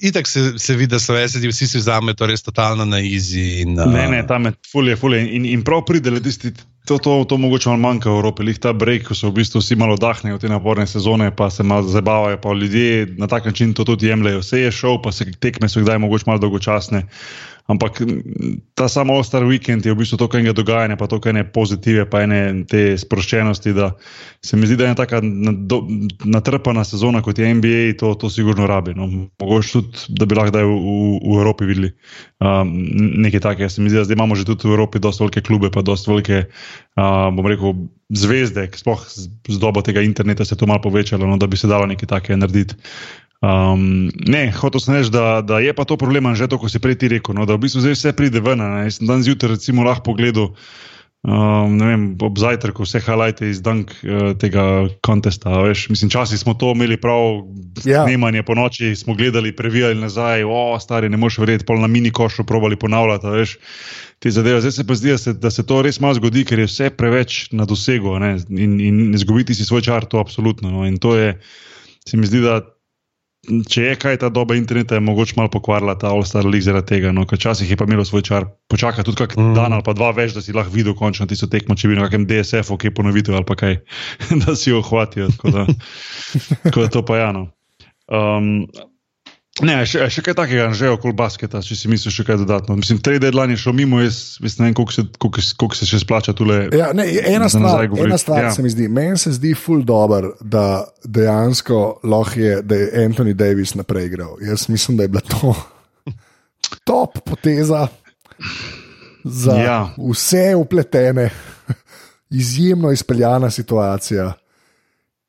[0.00, 3.60] Itak se, se vidi, da so veseli, vsi si vzamejo to res totalno na izi.
[3.64, 5.20] In, uh, Ne, ne, tam je fulje, fulje.
[5.36, 6.52] In, in prav pride, da tisti.
[6.86, 9.58] To, to, to mogoče malo manjka v Evropi, lih ta break, ko so v bistvu
[9.58, 13.74] vsi malo oddahnejo te naporne sezone, pa se malo zabavajo, pa ljudje na tak način
[13.74, 14.38] to tudi jemljajo.
[14.44, 17.02] Vse je šel, pa se tekme so kdaj mogoče malo dolgočasne.
[17.66, 17.98] Ampak
[18.78, 21.42] ta samo All-Star Weekend je v bistvu to, kar je dogajanje, pa to, kar je
[21.42, 23.74] pozitive, pa ene te sproščenosti.
[23.74, 23.90] Da
[24.38, 25.18] se mi zdi, da je ena taka
[26.22, 28.94] natrpana sezona kot je NBA, to, to sigurno rabi.
[28.94, 29.10] No.
[29.42, 30.94] Mogoče tudi, da bi lahko kdaj v, v,
[31.26, 31.90] v Evropi videli
[32.38, 32.70] um,
[33.26, 33.70] nekaj takega.
[33.72, 36.14] Se mi zdi, da zdaj imamo že tudi v Evropi dosta velike klube, pa dosta
[36.14, 36.46] velike,
[36.94, 37.74] uh, bom rekel,
[38.14, 41.66] zvezde, sploh z dobo tega interneta se je to malo povečalo, no, da bi se
[41.66, 42.78] dalo nekaj takega narediti.
[43.44, 46.80] Um, ne, hotel sem reči, da, da je pa to problem, že to, ko si
[46.80, 48.62] prej ti rekel, no, da v bistvu zdaj vse pride ven.
[48.64, 48.86] ne.
[48.88, 50.54] Jaz sem danes zjutraj recimo lahko pogledal.
[51.26, 55.50] Um, vem, ob zajtrku vse halajte iz dank uh, tega kontesta.
[55.66, 57.42] Veš, mislim, časi smo to imeli prav,
[57.84, 58.04] Ja.
[58.06, 62.10] snemanje po noči, smo gledali, previjali nazaj, o, stari, ne moš verjeti, pol na mini
[62.14, 63.26] košu probali ponavljati.
[63.26, 63.56] Veš,
[64.22, 64.60] te zadeve.
[64.60, 66.88] Zdaj se pa zdi, da se, da se to res malo zgodi, ker je vse
[66.94, 70.70] preveč na dosegu ne, in, in izgubiti si svoj čar, to absolutno.
[70.70, 71.34] No, in to je,
[72.06, 72.62] se mi zdi, da
[73.46, 77.12] če je kaj ta doba interneta, je mogoče malo pokvarila ta All-Star League zaradi tega.
[77.14, 79.54] No, ker včasih je pa imelo svoj čar, počaka tudi kak mm.
[79.56, 82.08] dan ali pa dva več, da si lahko videl končno tisto tekmo, če bi na
[82.08, 83.78] kakem DSF-u kaj ponovitev ali pa kaj,
[84.44, 85.30] da si jo hvatijo.
[85.36, 85.66] Tako da,
[86.66, 87.30] tako da to pa je.
[87.36, 87.46] No.
[88.06, 88.50] Um,
[89.64, 92.74] Ne, še, še kaj takega, že okoli basketa, če si misliš še kaj dodatno.
[92.76, 95.88] Mislim, tri deadline je šlo mimo, jaz, jaz ne vem, koliko se, koliko, koliko se
[95.88, 96.58] še splača tule.
[96.76, 98.50] Ja, ne, ena stvar, ena stvar Ja.
[98.52, 103.32] se mi zdi, meni se zdi ful dobr, da dejansko lahko je, da je Anthony
[103.32, 104.36] Davis naprej igral.
[104.42, 105.54] Jaz mislim, da je bila to
[106.88, 107.86] top poteza.
[109.24, 109.78] za Ja.
[109.98, 111.30] vse upletene,
[112.30, 114.32] izjemno izpeljana situacija.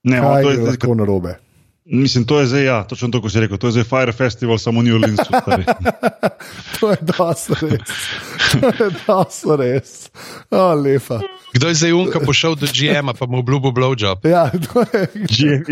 [0.03, 1.39] Ne, Kaj to je je, lahko narobe?
[1.91, 4.57] Mislim, to je zdaj, ja, točno to, kot si rekel, to je zdaj Fire Festival,
[4.57, 5.19] samo New Orleans.
[6.79, 7.89] To je dosto res.
[8.61, 10.09] To je dosto res.
[10.51, 11.19] O, lepa.
[11.53, 14.25] Kdo je zdaj unka pošel do GM-a, pa mu obljubil blowjob?
[14.27, 15.63] Ja, to je.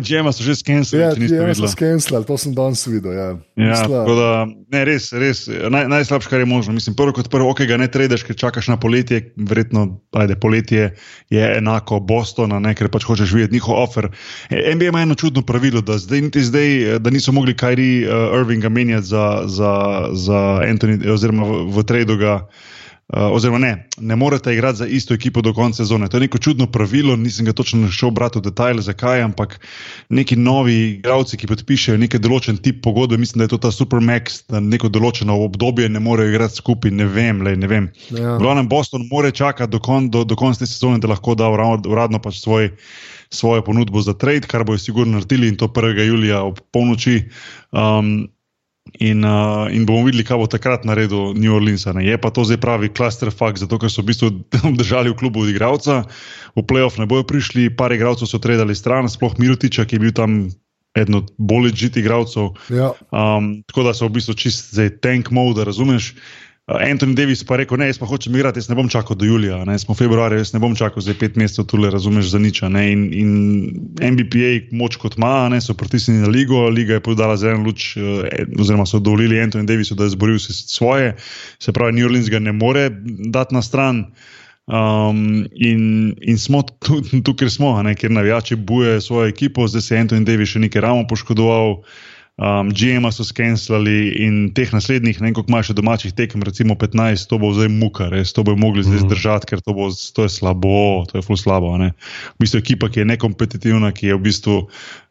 [0.00, 3.12] Džema so že skenirali, Ja, ti so skenslali, to sem danes videl.
[3.12, 3.28] Ja.
[3.56, 6.72] Ja, da, ne, res, res naj, najslabše, kar je možno.
[6.72, 10.94] Mislim, prvo kot prvo, ok, ga ne tradeš, ker čakaš na poletje, verjetno, ajde, poletje
[11.30, 14.08] je enako Boston, ne, ker pač hočeš videti njihov offer.
[14.50, 18.68] E, NBA ima eno čudno pravilo, da, zdaj, zdaj, da niso mogli Kairi uh, Irvinga
[18.68, 22.46] menjati za, za, za Anthony, oziroma v, v tradu ga.
[23.04, 26.08] Uh, oziroma, ne, ne morete igrati za isto ekipo do konca sezone.
[26.08, 29.60] To je neko čudno pravilo, nisem ga točno šel brati v detajle, zakaj, ampak
[30.08, 34.46] neki novi igralci, ki podpišejo neki določen tip pogodbe, mislim, da je to ta Supermax,
[34.48, 37.90] da neko določeno obdobje ne morejo igrati skupaj, ne vem, lej, ne vem.
[38.08, 38.38] Ja.
[38.38, 41.84] V glavnem Boston mora čakati do, kon, do, do konca sezone, da lahko da urad-
[41.84, 42.72] uradno pač svoj,
[43.34, 46.06] svojo ponudbo za trade, kar bojo sigurno naredili in to 1.
[46.06, 47.24] julija ob polnoči.
[47.72, 48.28] Um,
[49.00, 51.86] In, uh, in bomo videli, kaj bo takrat naredil New Orleans.
[51.88, 52.04] ne.
[52.04, 54.28] Je pa to zdaj pravi clusterfuck, zato ker so v bistvu
[54.80, 56.04] držali v klubu od igralca,
[56.52, 60.12] v playoff ne bojo prišli, par igralcev so predali stran, sploh Mirotiča, ki je bil
[60.12, 60.52] tam
[60.94, 62.54] eden od bolj ležit igralcev.
[62.70, 62.92] Ja.
[63.10, 66.14] Um, tako da so v bistvu čist zdaj tank mode, razumeš.
[66.66, 69.18] Uh, Anthony Davis pa je rekel: Ne, jaz pa hočem igrati, jaz ne bom čakal
[69.20, 72.40] do julija, ne, smo februarja, jaz ne bom čakal zdaj pet mesecev tule, razumeš, za
[72.40, 72.62] nič.
[72.72, 73.34] Ne, in, in
[74.00, 78.24] MBPA, moč kot ima, so pritisnili na ligo, liga je podala zeleno luč, uh,
[78.56, 81.12] oziroma so dovolili Anthony Davisu, da je zboril se svoje,
[81.60, 82.88] se pravi, New Orleans ga ne more
[83.28, 84.06] dati na stran.
[84.64, 89.82] Um, in, in smo tu, tu kjer smo, ne, ker navijači bujejo svojo ekipo, zdaj
[89.82, 91.82] se je Anthony Davis še nekaj ramo poškodoval.
[92.34, 97.28] Um, GM-a so skenslali in teh naslednjih, ne vem, koliko imaš domačih tekem, recimo 15,
[97.30, 99.06] to bo zdaj muka, res, to bo mogli zdaj Mhm.
[99.06, 101.70] zdržati, ker to, bo, to je slabo, to je ful slabo.
[101.78, 101.92] Ne.
[102.34, 104.56] V bistvu ekipa, ki je nekompetitivna, ki je v bistvu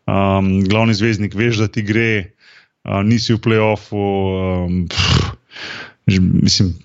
[0.04, 2.36] um, glavni zvezdnik, veš, da ti gre,
[2.84, 4.04] uh, nisi v playoffu.
[4.68, 5.40] Um, pff,
[6.44, 6.76] mislim,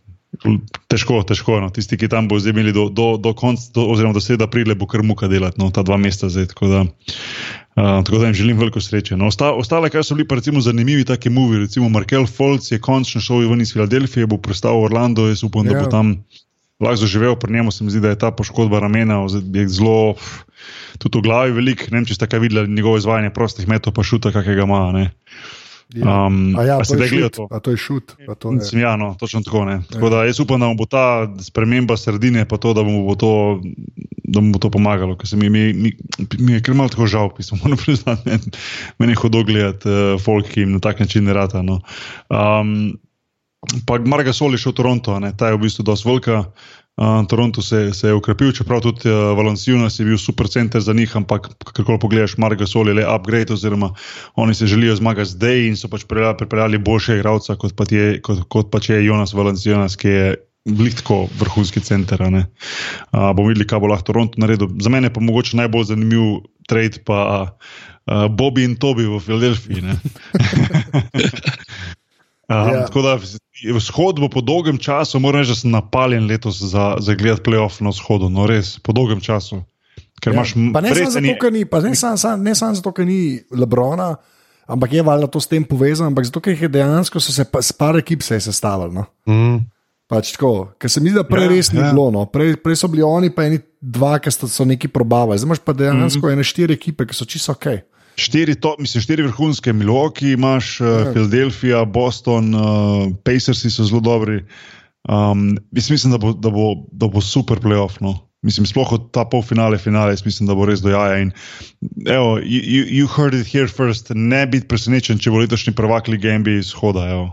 [0.91, 1.59] težko, težko.
[1.63, 1.71] No.
[1.75, 4.77] Tisti, ki tam bo zdaj imeli do, do, do konca, do, oziroma do sreda aprila,
[4.79, 6.51] bo kar muka delati, no, ta dva meseca zdaj.
[6.53, 9.19] Tako da, uh, tako da jim želim veliko sreče.
[9.19, 12.81] No, osta, ostale, kar so bili pa recimo zanimivi, taki movi, recimo Markel Folc je
[12.83, 15.85] končno šel ven iz Filadelfije, bo prestal v Orlando, jaz upam, da Ja.
[15.85, 16.17] bo tam
[16.81, 19.25] lahko zaživel, pri njemu se mi zdi, da je ta poškodba ramena
[19.67, 20.15] zelo,
[20.99, 24.03] tudi v glavi velik, ne vem, če ste kaj videli njegovo izvajanje prostih metov, pa
[24.07, 24.93] šuta, kakega ima.
[24.95, 25.11] Ne.
[25.97, 27.49] Um, A ja, a to je to?
[27.49, 28.13] A to je šut.
[28.37, 29.65] to je- ja, no, točno tako.
[29.65, 29.81] Ne.
[29.89, 33.61] Tako da jaz upam, da bo ta sprememba sredine, pa to, da bo to,
[34.29, 35.17] da bo to pomagalo.
[35.17, 35.93] Ker mi, mi, mi,
[36.39, 38.21] mi je kar malo tako žal, pismo, moram priznati.
[38.29, 38.53] Meni
[38.99, 41.63] men je hudo gledati uh, folk, ki jim na tak način ne rata.
[41.63, 41.81] No.
[42.29, 42.99] Um,
[43.89, 46.45] pa Marga Sol je šel v Toronto, ne, ta je v bistvu dosti velika.
[46.99, 50.93] Uh, Toronto se, se je ukrepil, čeprav tudi uh, Valenciunas je bil super center za
[50.93, 53.93] njih, ampak kako pogledaš, Marga Sol je le upgrade, oziroma
[54.35, 56.03] oni se želijo zmagati zdaj in so pač
[56.39, 60.35] pripeljali, boljše igralca, kot, pa je- kot, kot pač je Jonas Valenciunas, ki je
[60.67, 62.19] blihtko vrhunski center.
[62.23, 62.43] Uh,
[63.13, 64.69] bomo videli, kaj bo lahko Toronto naredil.
[64.83, 69.83] Za mene pa mogoče najbolj zanimiv trade pa uh, Bobby in Toby v Filadelfiji.
[72.49, 72.87] Um, Ja.
[72.87, 73.19] Tako da
[73.75, 77.83] vzhod bo po dolgem času, moram reči, da sem napaljen letos za, za gledati playoff
[77.85, 79.63] na vzhodu, no res, po dolgem času.
[80.21, 80.37] Ker Ja.
[80.37, 83.41] imaš Pa ne samo zato, ker ni, ne samo sam, ne samo zato, ker ni
[83.51, 84.17] Lebrona,
[84.67, 87.63] ampak je valjda to s tem povezano, ampak zato, ker je dejansko so se pa,
[87.63, 88.93] s par ekip se je sestavljalo.
[88.93, 89.05] No.
[89.29, 89.69] Mm.
[90.09, 91.93] Pač tako, ker se mi zdi, da prej Ja, res ni ja.
[91.93, 92.09] bilo.
[92.11, 92.25] No.
[92.25, 95.37] Prej, prej so bili oni, pa eni dva, ki so neki probavali.
[95.39, 96.33] Zdaj imaš pa dejansko mm -hmm.
[96.33, 97.67] ene štiri ekipe, ki so čisto ok.
[98.19, 101.13] Štiri, to, mislim, štiri vrhunske, Milwaukee, imaš uh.
[101.15, 102.61] Philadelphia, Boston, uh,
[103.25, 104.43] Pacersi so zelo dobri.
[105.09, 108.01] Um, jaz mislim, da bo, da, bo, da bo super playoff.
[108.01, 108.19] No.
[108.43, 111.19] Mislim, sploh od ta polfinale, finale, jaz mislim, da bo res dojaja.
[111.19, 111.33] In,
[112.07, 114.11] evo, you, you, you heard it here first.
[114.15, 117.09] Ne biti presenečen, če bo letošnji prvak lige NBA izhoda.
[117.11, 117.27] Evo.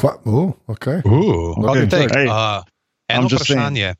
[0.00, 1.04] Kva, uh, okay.
[1.04, 2.08] Uh, Okay, okay.
[2.08, 2.64] hey, uh,
[3.08, 3.96] eno just saying.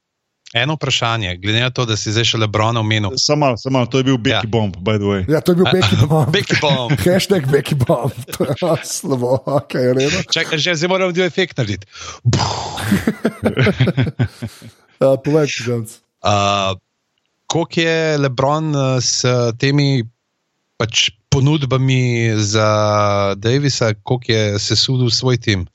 [0.55, 3.15] Eno vprašanje, glede na to, da si zdaj še Lebrona omenil.
[3.23, 4.41] Samo, samo, to je bil Becky Ja.
[4.43, 4.51] ja.
[4.51, 5.23] Bomb, by the way.
[5.31, 6.33] Ja, to je bil Becky Bomb.
[6.35, 6.91] Becky Bomb.
[7.07, 8.11] Hashtag Becky Bomb.
[8.35, 10.19] To je slabo, ok, je redo.
[10.27, 11.87] Čakaj, že zdaj moram bil efekt narediti.
[14.99, 16.03] Uh, povej, Žanc.
[16.19, 16.75] Uh,
[17.47, 19.23] koliko je Lebron uh, s
[19.55, 20.03] temi
[20.75, 22.69] pač, ponudbami za
[23.39, 25.71] Davisa, koliko je sesudil svoj tim?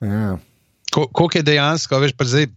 [0.00, 0.40] Ja.
[0.88, 2.48] Ko, koliko je dejansko, veš, pa zdaj,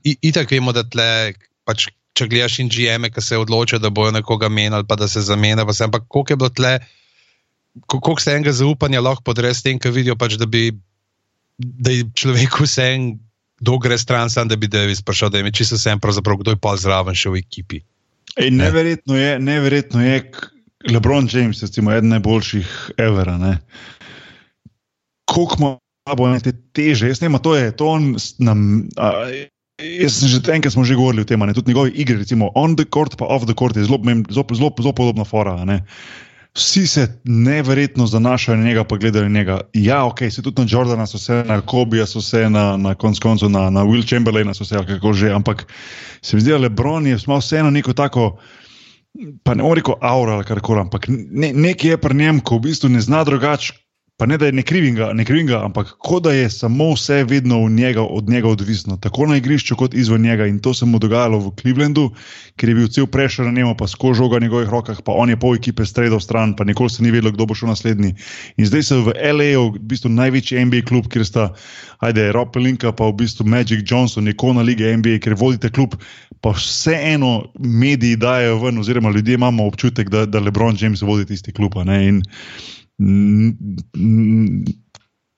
[0.00, 1.34] itak vemo, da tle,
[1.68, 5.22] pač, če gledaš in GM-e, ki se odločijo, da bojo nekoga menjali, pa da se
[5.24, 6.72] zamenja, pa se, ampak koliko je bilo tle,
[7.86, 10.70] ko- koliko se enega zaupanja lahko podre s tem, ker vidijo pač, da bi,
[11.58, 13.12] da je človeku vse en
[13.62, 16.58] kdo gre stran, sam da bi Davis prišel, da je čisto vsem, pravzaprav kdo je
[16.58, 17.78] pa zraven še v ekipi.
[18.34, 20.16] Ej, neverjetno je, neverjetno je,
[20.90, 23.38] Lebron James, recimo, eden najboljših evera.
[25.30, 28.88] Koliko ima bo te teže, jaz ne vem, to je to on nam.
[28.98, 29.30] A,
[29.82, 32.84] Jaz sem že enkrat smo že govorili o tem, tudi njegove igre, recimo on the
[32.84, 33.98] court, pa off the court, je zelo,
[34.30, 35.64] zelo, zelo, zelo podobna fora.
[35.64, 35.82] Ne?
[36.54, 39.60] Vsi se neverjetno zanašajo na njega, pa gledajo na njega.
[39.72, 43.18] Ja, ok, se tudi na Jordana, so se na Kobija, so se na, na konc
[43.18, 45.66] koncu na, na Will Chamberlaina, so se kako že, ampak
[46.22, 48.36] se mi zdi, da Lebron je vseeno neko tako.
[49.44, 52.68] Pa ne morem reči, aura ali karkoli, ampak ne, nekaj je pri njem, ko v
[52.68, 53.72] bistvu ne zna drugače,
[54.22, 56.92] pa ne da je ne krivim ga, ne krivim ga, ampak kot da je samo
[56.92, 60.46] vse vedno njega, od njega odvisno, tako na igrišču kot izven njega.
[60.46, 62.04] In to se mu dogajalo v Clevelandu,
[62.56, 65.30] ker je bil cel prešer na njemu, pa skozi žoga v njegovih rokah, pa on
[65.30, 68.14] je pol ekipe stredal stran, pa nikoli se ni vedelo, kdo bo šel naslednji.
[68.56, 71.48] In zdaj se v LA, v bistvu največji NBA klub, kjer sta,
[71.98, 75.98] ajde, Rob Pelinka, pa v bistvu Magic Johnson, ikona lige NBA, ker vodite klub.
[76.42, 81.52] Pa vseeno mediji dajo ven, oziroma ljudje imamo občutek, da, da LeBron James vodi tisti
[81.52, 81.74] klub.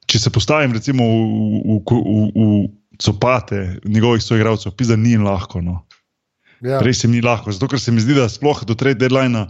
[0.04, 2.48] Če se postavim, recimo, v, v, v, v
[3.00, 5.62] copate njegovih soigralcev, pisa ni lahko.
[5.64, 5.80] No.
[6.64, 6.80] Ja.
[6.84, 9.46] Res jim ni lahko, zato ker se mi zdi, da sploh do trade deadline.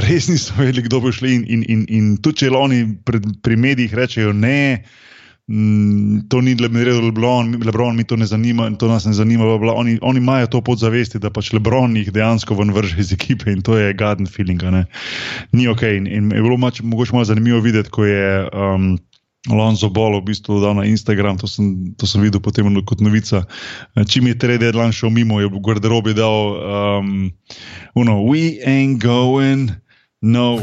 [0.00, 1.36] Res niso vedeli, kdo bo šli.
[1.36, 4.82] In, in, in, in tudi če oni pri medijih rečejo, ne,
[5.50, 9.44] Mm, to ni Lebron, Lebron, mi to ne zanima, to nas ne zanima.
[9.44, 9.72] Bla, bla.
[9.74, 13.62] Oni, oni imajo to podzavesti, da pač Lebron jih dejansko ven vrže iz ekipe in
[13.62, 14.62] to je garden feeling.
[15.52, 15.82] Ni ok.
[15.82, 18.48] In, in je bilo mač, mogoče malo zanimivo videti, ko je.
[18.52, 18.98] Um,
[19.50, 23.42] Lonzo Ball v bistvu dal na Instagram, to sem, to sem videl potem kot novica.
[24.06, 26.62] Čim je trade deadline šel mimo, je v garderobi dal,
[27.02, 27.32] um,
[27.98, 29.74] uno, we ain't going.
[30.24, 30.60] No,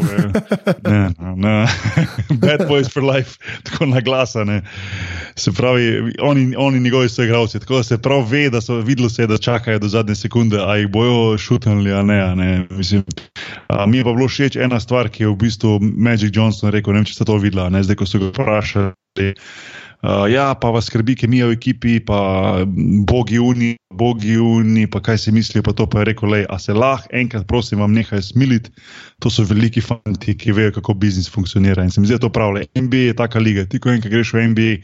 [0.84, 1.68] ne, ne.
[2.41, 4.62] Bad boys for life, tako na glasane.
[5.36, 9.10] Se pravi, oni, oni njegovi so igravci, tako da se prav ve, da so videli,
[9.10, 12.36] se, da čakajo do zadnje sekunde, a jih bojo šutnili, a ne.
[12.36, 12.66] Ne.
[12.70, 13.03] Mislim,
[13.68, 16.93] a mi je pa bilo všeč ena stvar, ki je v bistvu Magic Johnson rekel,
[16.93, 19.34] ne vem, če ste to videli, zdaj ko so ga vprašali.
[20.00, 22.20] Uh, ja, pa vas skrbi kemija v ekipi, pa
[23.04, 26.56] bogi uni, bogi uni, pa kaj si mislijo, pa to pa je rekel, le, a
[26.56, 28.72] se lahko enkrat, prosim, vam nekaj smiliti.
[29.20, 31.84] To so veliki fanti, ki vejo, kako biznis funkcionira.
[31.84, 32.64] In se mi zdi, da to pravi.
[32.80, 33.68] NBA je taka liga.
[33.68, 34.78] Ti, ko enkrat greš v NBA,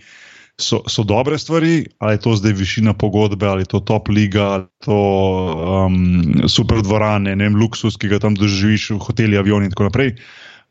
[0.60, 4.44] so, so dobre stvari, ali je to zdaj višina pogodbe, ali je to top liga,
[4.44, 5.00] ali je to
[5.88, 10.16] um, super dvorane, ne vem, luksus, ki ga tam doživiš hoteli, avioni in tako naprej.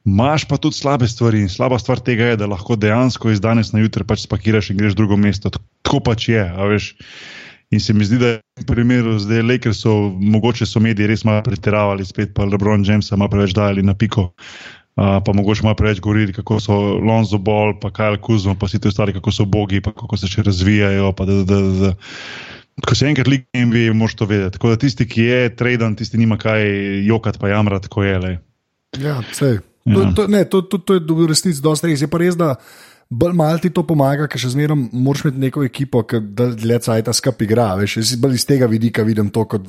[0.05, 3.73] Maš pa tudi slabe stvari in slaba stvar tega je, da lahko dejansko iz danes
[3.73, 5.49] na jutro pač spakiraš in greš v drugo mesto.
[5.51, 6.45] Tako pač je.
[7.73, 11.09] In se mi zdi, da je v primeru zdaj le, ker so mogoče so mediji
[11.09, 14.29] res malo pretiravali, spet pa Lebron James malo preveč dajali na piko.
[14.95, 18.79] Uh, pa mogoče malo preveč govorili, kako so Lonzo Ball, pa Kajal Kuzma, pa vsi
[18.79, 21.11] ti ostali, kako so bogi, pa kako se še razvijajo.
[21.19, 21.93] Da, da, da, da.
[22.85, 24.59] Ko se enkrat lik NBA, moš to vedeti.
[24.59, 26.69] Tako da tisti, ki je traden, tisti nima kaj
[27.09, 28.41] jokati, pa jamrati, ko je le.
[29.01, 29.57] Ja, vse.
[29.85, 30.12] To, ja.
[30.16, 32.01] to, ne, to, to, to je v resnici dosti res.
[32.01, 32.55] Je pa res, da
[33.11, 37.11] bolj malo ti to pomaga, ker še zmeraj moraš imeti neko ekipo, ki dlje cajt
[37.12, 37.66] skupaj igra.
[37.78, 39.68] Veš, jaz bolj iz tega vidika vidim to kot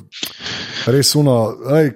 [0.88, 1.36] res uno.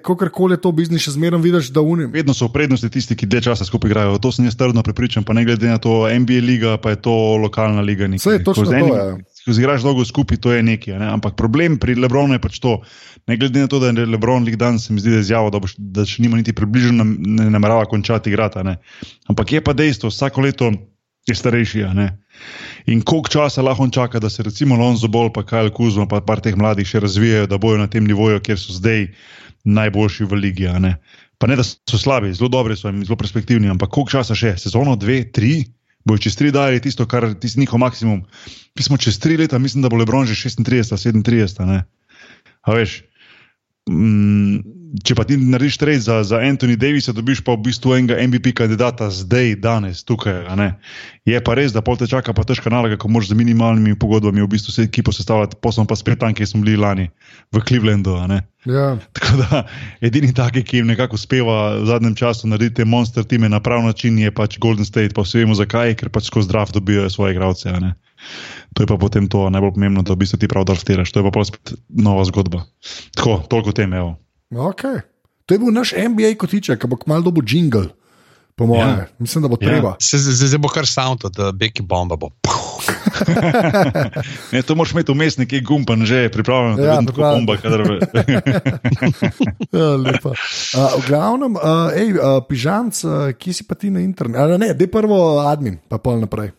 [0.04, 2.12] Kakorkoli je to biznis, še zmeraj vidiš, da unim.
[2.12, 4.20] Vedno so v prednosti tisti, ki dlje časa skupaj igrajo.
[4.20, 7.16] To sem jaz trdno prepričan, pa ne glede na to, NBA liga, pa je to
[7.40, 8.10] lokalna liga.
[8.20, 8.94] Vse je točno to.
[8.94, 9.08] Ja.
[9.44, 10.98] Ko igraš dolgo skupaj, to je nekaj.
[11.00, 11.08] Ne?
[11.14, 12.76] Ampak problem pri Lebronu je pač to.
[13.28, 15.50] Ne glede na to, da je Lebron lik dan, se mi zdi, da je izjavo,
[15.50, 18.60] da, da še nima niti približno ne namerava končati igrati.
[19.32, 20.72] Ampak je pa dejstvo, vsako leto
[21.28, 21.84] je starejši.
[22.86, 26.20] In koliko časa lahko on čaka, da se recimo Lonzo Ball, pa Kajl Kuzma, pa
[26.20, 29.08] par teh mladih še razvijajo, da bojo na tem nivoju, kjer so zdaj
[29.64, 30.68] najboljši v ligi.
[30.80, 30.96] Ne?
[31.40, 34.56] Pa ne, da so slabi, zelo dobri so in zelo perspektivni, ampak koliko časa še,
[34.60, 35.64] sezono, dve, tri,
[36.04, 38.24] bojo čez tri dali tisto, kar je njihov maksimum.
[38.76, 41.82] Mi smo čez tri leta, mislim, da bo Lebron že 36, 37.
[42.60, 43.02] A veš,
[43.88, 44.60] Mm,
[45.06, 48.52] če pa ti narediš trade za, za Anthony Davisa, dobiš pa v bistvu enega MVP
[48.58, 50.42] kandidata zdaj, danes, tukaj.
[51.28, 54.42] Je pa res, da pol te čaka pa težka naloga, ko moraš z minimalnimi pogodbami
[54.42, 57.10] v bistvu vse ekipo sestavljati, poslom pa spet tam, kjer smo bili lani,
[57.54, 58.16] v Clevelandu.
[58.66, 58.96] Ja.
[59.16, 59.62] Tako da
[60.04, 63.84] edini taki, ki jim nekako uspeva v zadnjem času narediti te monster time na prav
[63.86, 65.14] način, je pač Golden State.
[65.14, 67.72] Pa vsi vemo zakaj, ker pač skozi zdrav dobijo svoje igralce.
[68.74, 71.12] To je pa potem to najbolj pomembno, da v bistvu ti prav draftiraš.
[71.14, 72.66] To je pa pa spet nova zgodba.
[73.16, 74.18] Tako, toliko tem, evo.
[74.50, 75.06] Okay.
[75.46, 77.86] To je bil naš NBA kotiček, ki bo kmalo dobil jingle.
[78.54, 79.06] Po mojem, ja.
[79.18, 79.68] mislim, da bo ja.
[79.68, 79.96] treba.
[80.00, 82.16] Zdaj bo kar sound od uh, Becky Bomba.
[82.16, 82.30] Bo.
[84.52, 87.56] ne, to moraš imeti vmes neki gumb, pa že je pripravljen, da ja, tako bomba.
[89.72, 90.28] ja, lepa.
[90.28, 90.34] Uh,
[90.98, 94.58] v glavnem, uh, ej, uh, pižamc, uh, ki si pa ti na internetu.
[94.58, 96.52] Ne, ne, prvo admin, pa pol naprej.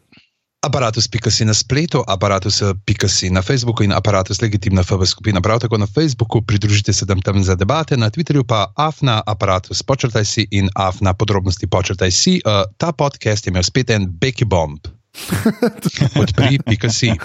[0.61, 5.41] Aparatus.si na spletu, aparatus.si na Facebooku in aparatus legitimna FB skupina.
[5.41, 9.81] Prav tako na Facebooku pridružite se tam, tam za debate, na Twitterju pa afna aparatus
[9.81, 12.41] počrtaj si in afna podrobnosti počrtaj si.
[12.45, 14.85] Uh, ta podcast je imel spet en Becky Bomb.
[16.21, 17.09] Odpri.si.
[17.09, 17.17] Ja.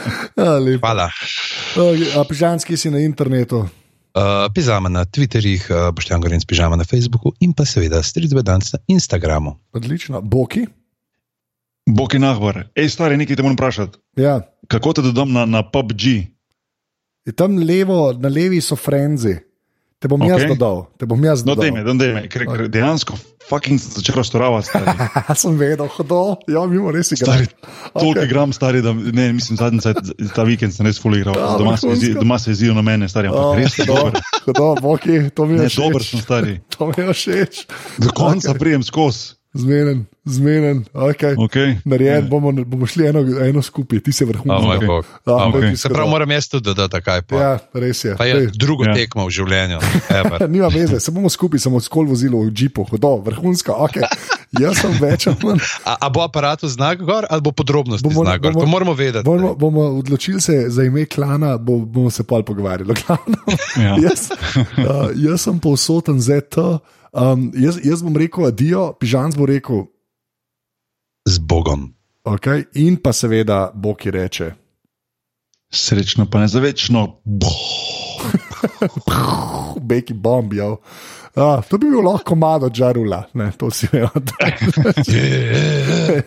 [0.80, 1.10] Hvala.
[2.16, 3.68] A pižanski si na internetu.
[4.16, 8.78] Uh, pižama na Twitterjih, uh, Boštjan Gorenc pižama na Facebooku in pa seveda Stridzbedanc na
[8.88, 9.60] Instagramu.
[9.76, 10.24] Odlično.
[10.24, 10.64] Boki.
[11.86, 12.64] Boki nahvar.
[12.74, 13.98] Ej, stari, nekaj te moram vprašati.
[14.18, 14.40] Ja.
[14.68, 16.02] Kako te dodam na, na PUBG?
[17.26, 19.36] Je tam levo, na levi so frenzi.
[19.98, 20.28] Te bom okay.
[20.34, 20.82] jaz dodal.
[20.98, 21.62] Te bom jaz No, dodal.
[21.64, 23.14] dej me, dej me, ker, ker dejansko
[23.48, 24.66] fucking sem začel raztoravati.
[24.68, 24.92] Stari,
[25.42, 26.36] sem vedel, hodo.
[26.50, 27.32] Ja, mimo res igra.
[27.32, 27.46] stari
[27.94, 28.26] toliko okay.
[28.28, 31.38] igram, stari, da ne, mislim, zadnji cajt, ta vikend sem res full igral.
[31.38, 34.20] Ja, Doma se, jezi, doma se jezijo na mene, stari, ampak res je dober.
[34.44, 36.10] Hodo, boki, to mi je Ne, dober všeč.
[36.10, 36.58] sem stari.
[36.76, 37.64] To mi je všeč.
[38.02, 38.58] Do konca okay.
[38.60, 39.35] prijem skozi.
[39.56, 40.84] Zmenen, zmenen.
[40.92, 41.34] Okay.
[41.36, 41.76] Okay.
[41.84, 44.52] Narejen, bomo, bomo šli eno, eno skupaj, ti se vrhunsko.
[44.72, 44.76] Ja,
[45.34, 45.76] A, Boki, okej.
[45.76, 47.36] Se pravi, moram jaz tudi dodati, kaj pa.
[47.36, 48.16] Ja, res je.
[48.16, 48.94] Pa je drugo Ja.
[48.94, 49.78] tekmo v življenju.
[50.12, 50.44] ever.
[50.48, 53.72] Nima veze, se bomo skupaj samo skol vozili v džipu, hodo, vrhunsko.
[53.82, 54.04] Okay.
[54.52, 55.60] Jaz sem več ali manj.
[55.84, 58.52] A, a bo aparatus znak gor ali bo podrobnosti Bomo- znak gor?
[58.52, 59.24] bomo- To moramo vedeti.
[59.24, 62.94] Bomo, bomo odločili se za ime klana, bo, bomo se pol pogovarjali.
[62.96, 63.36] Glavno,
[63.76, 63.96] Ja.
[64.04, 64.28] jaz,
[64.78, 66.58] uh, jaz sem povsoten ZT.
[67.12, 69.86] Um, jaz, jaz bom rekel adijo, pižan bo rekel,
[71.26, 71.94] Z Bogom.
[72.24, 74.52] okay, in pa seveda Boki reče.
[75.70, 77.20] Srečno pa ne za večno.
[79.88, 80.76] Beki bombijo.
[81.34, 84.08] Ah, to bi bil lahko malo žarula, ne, to si vejo.
[85.06, 86.22] Yeah.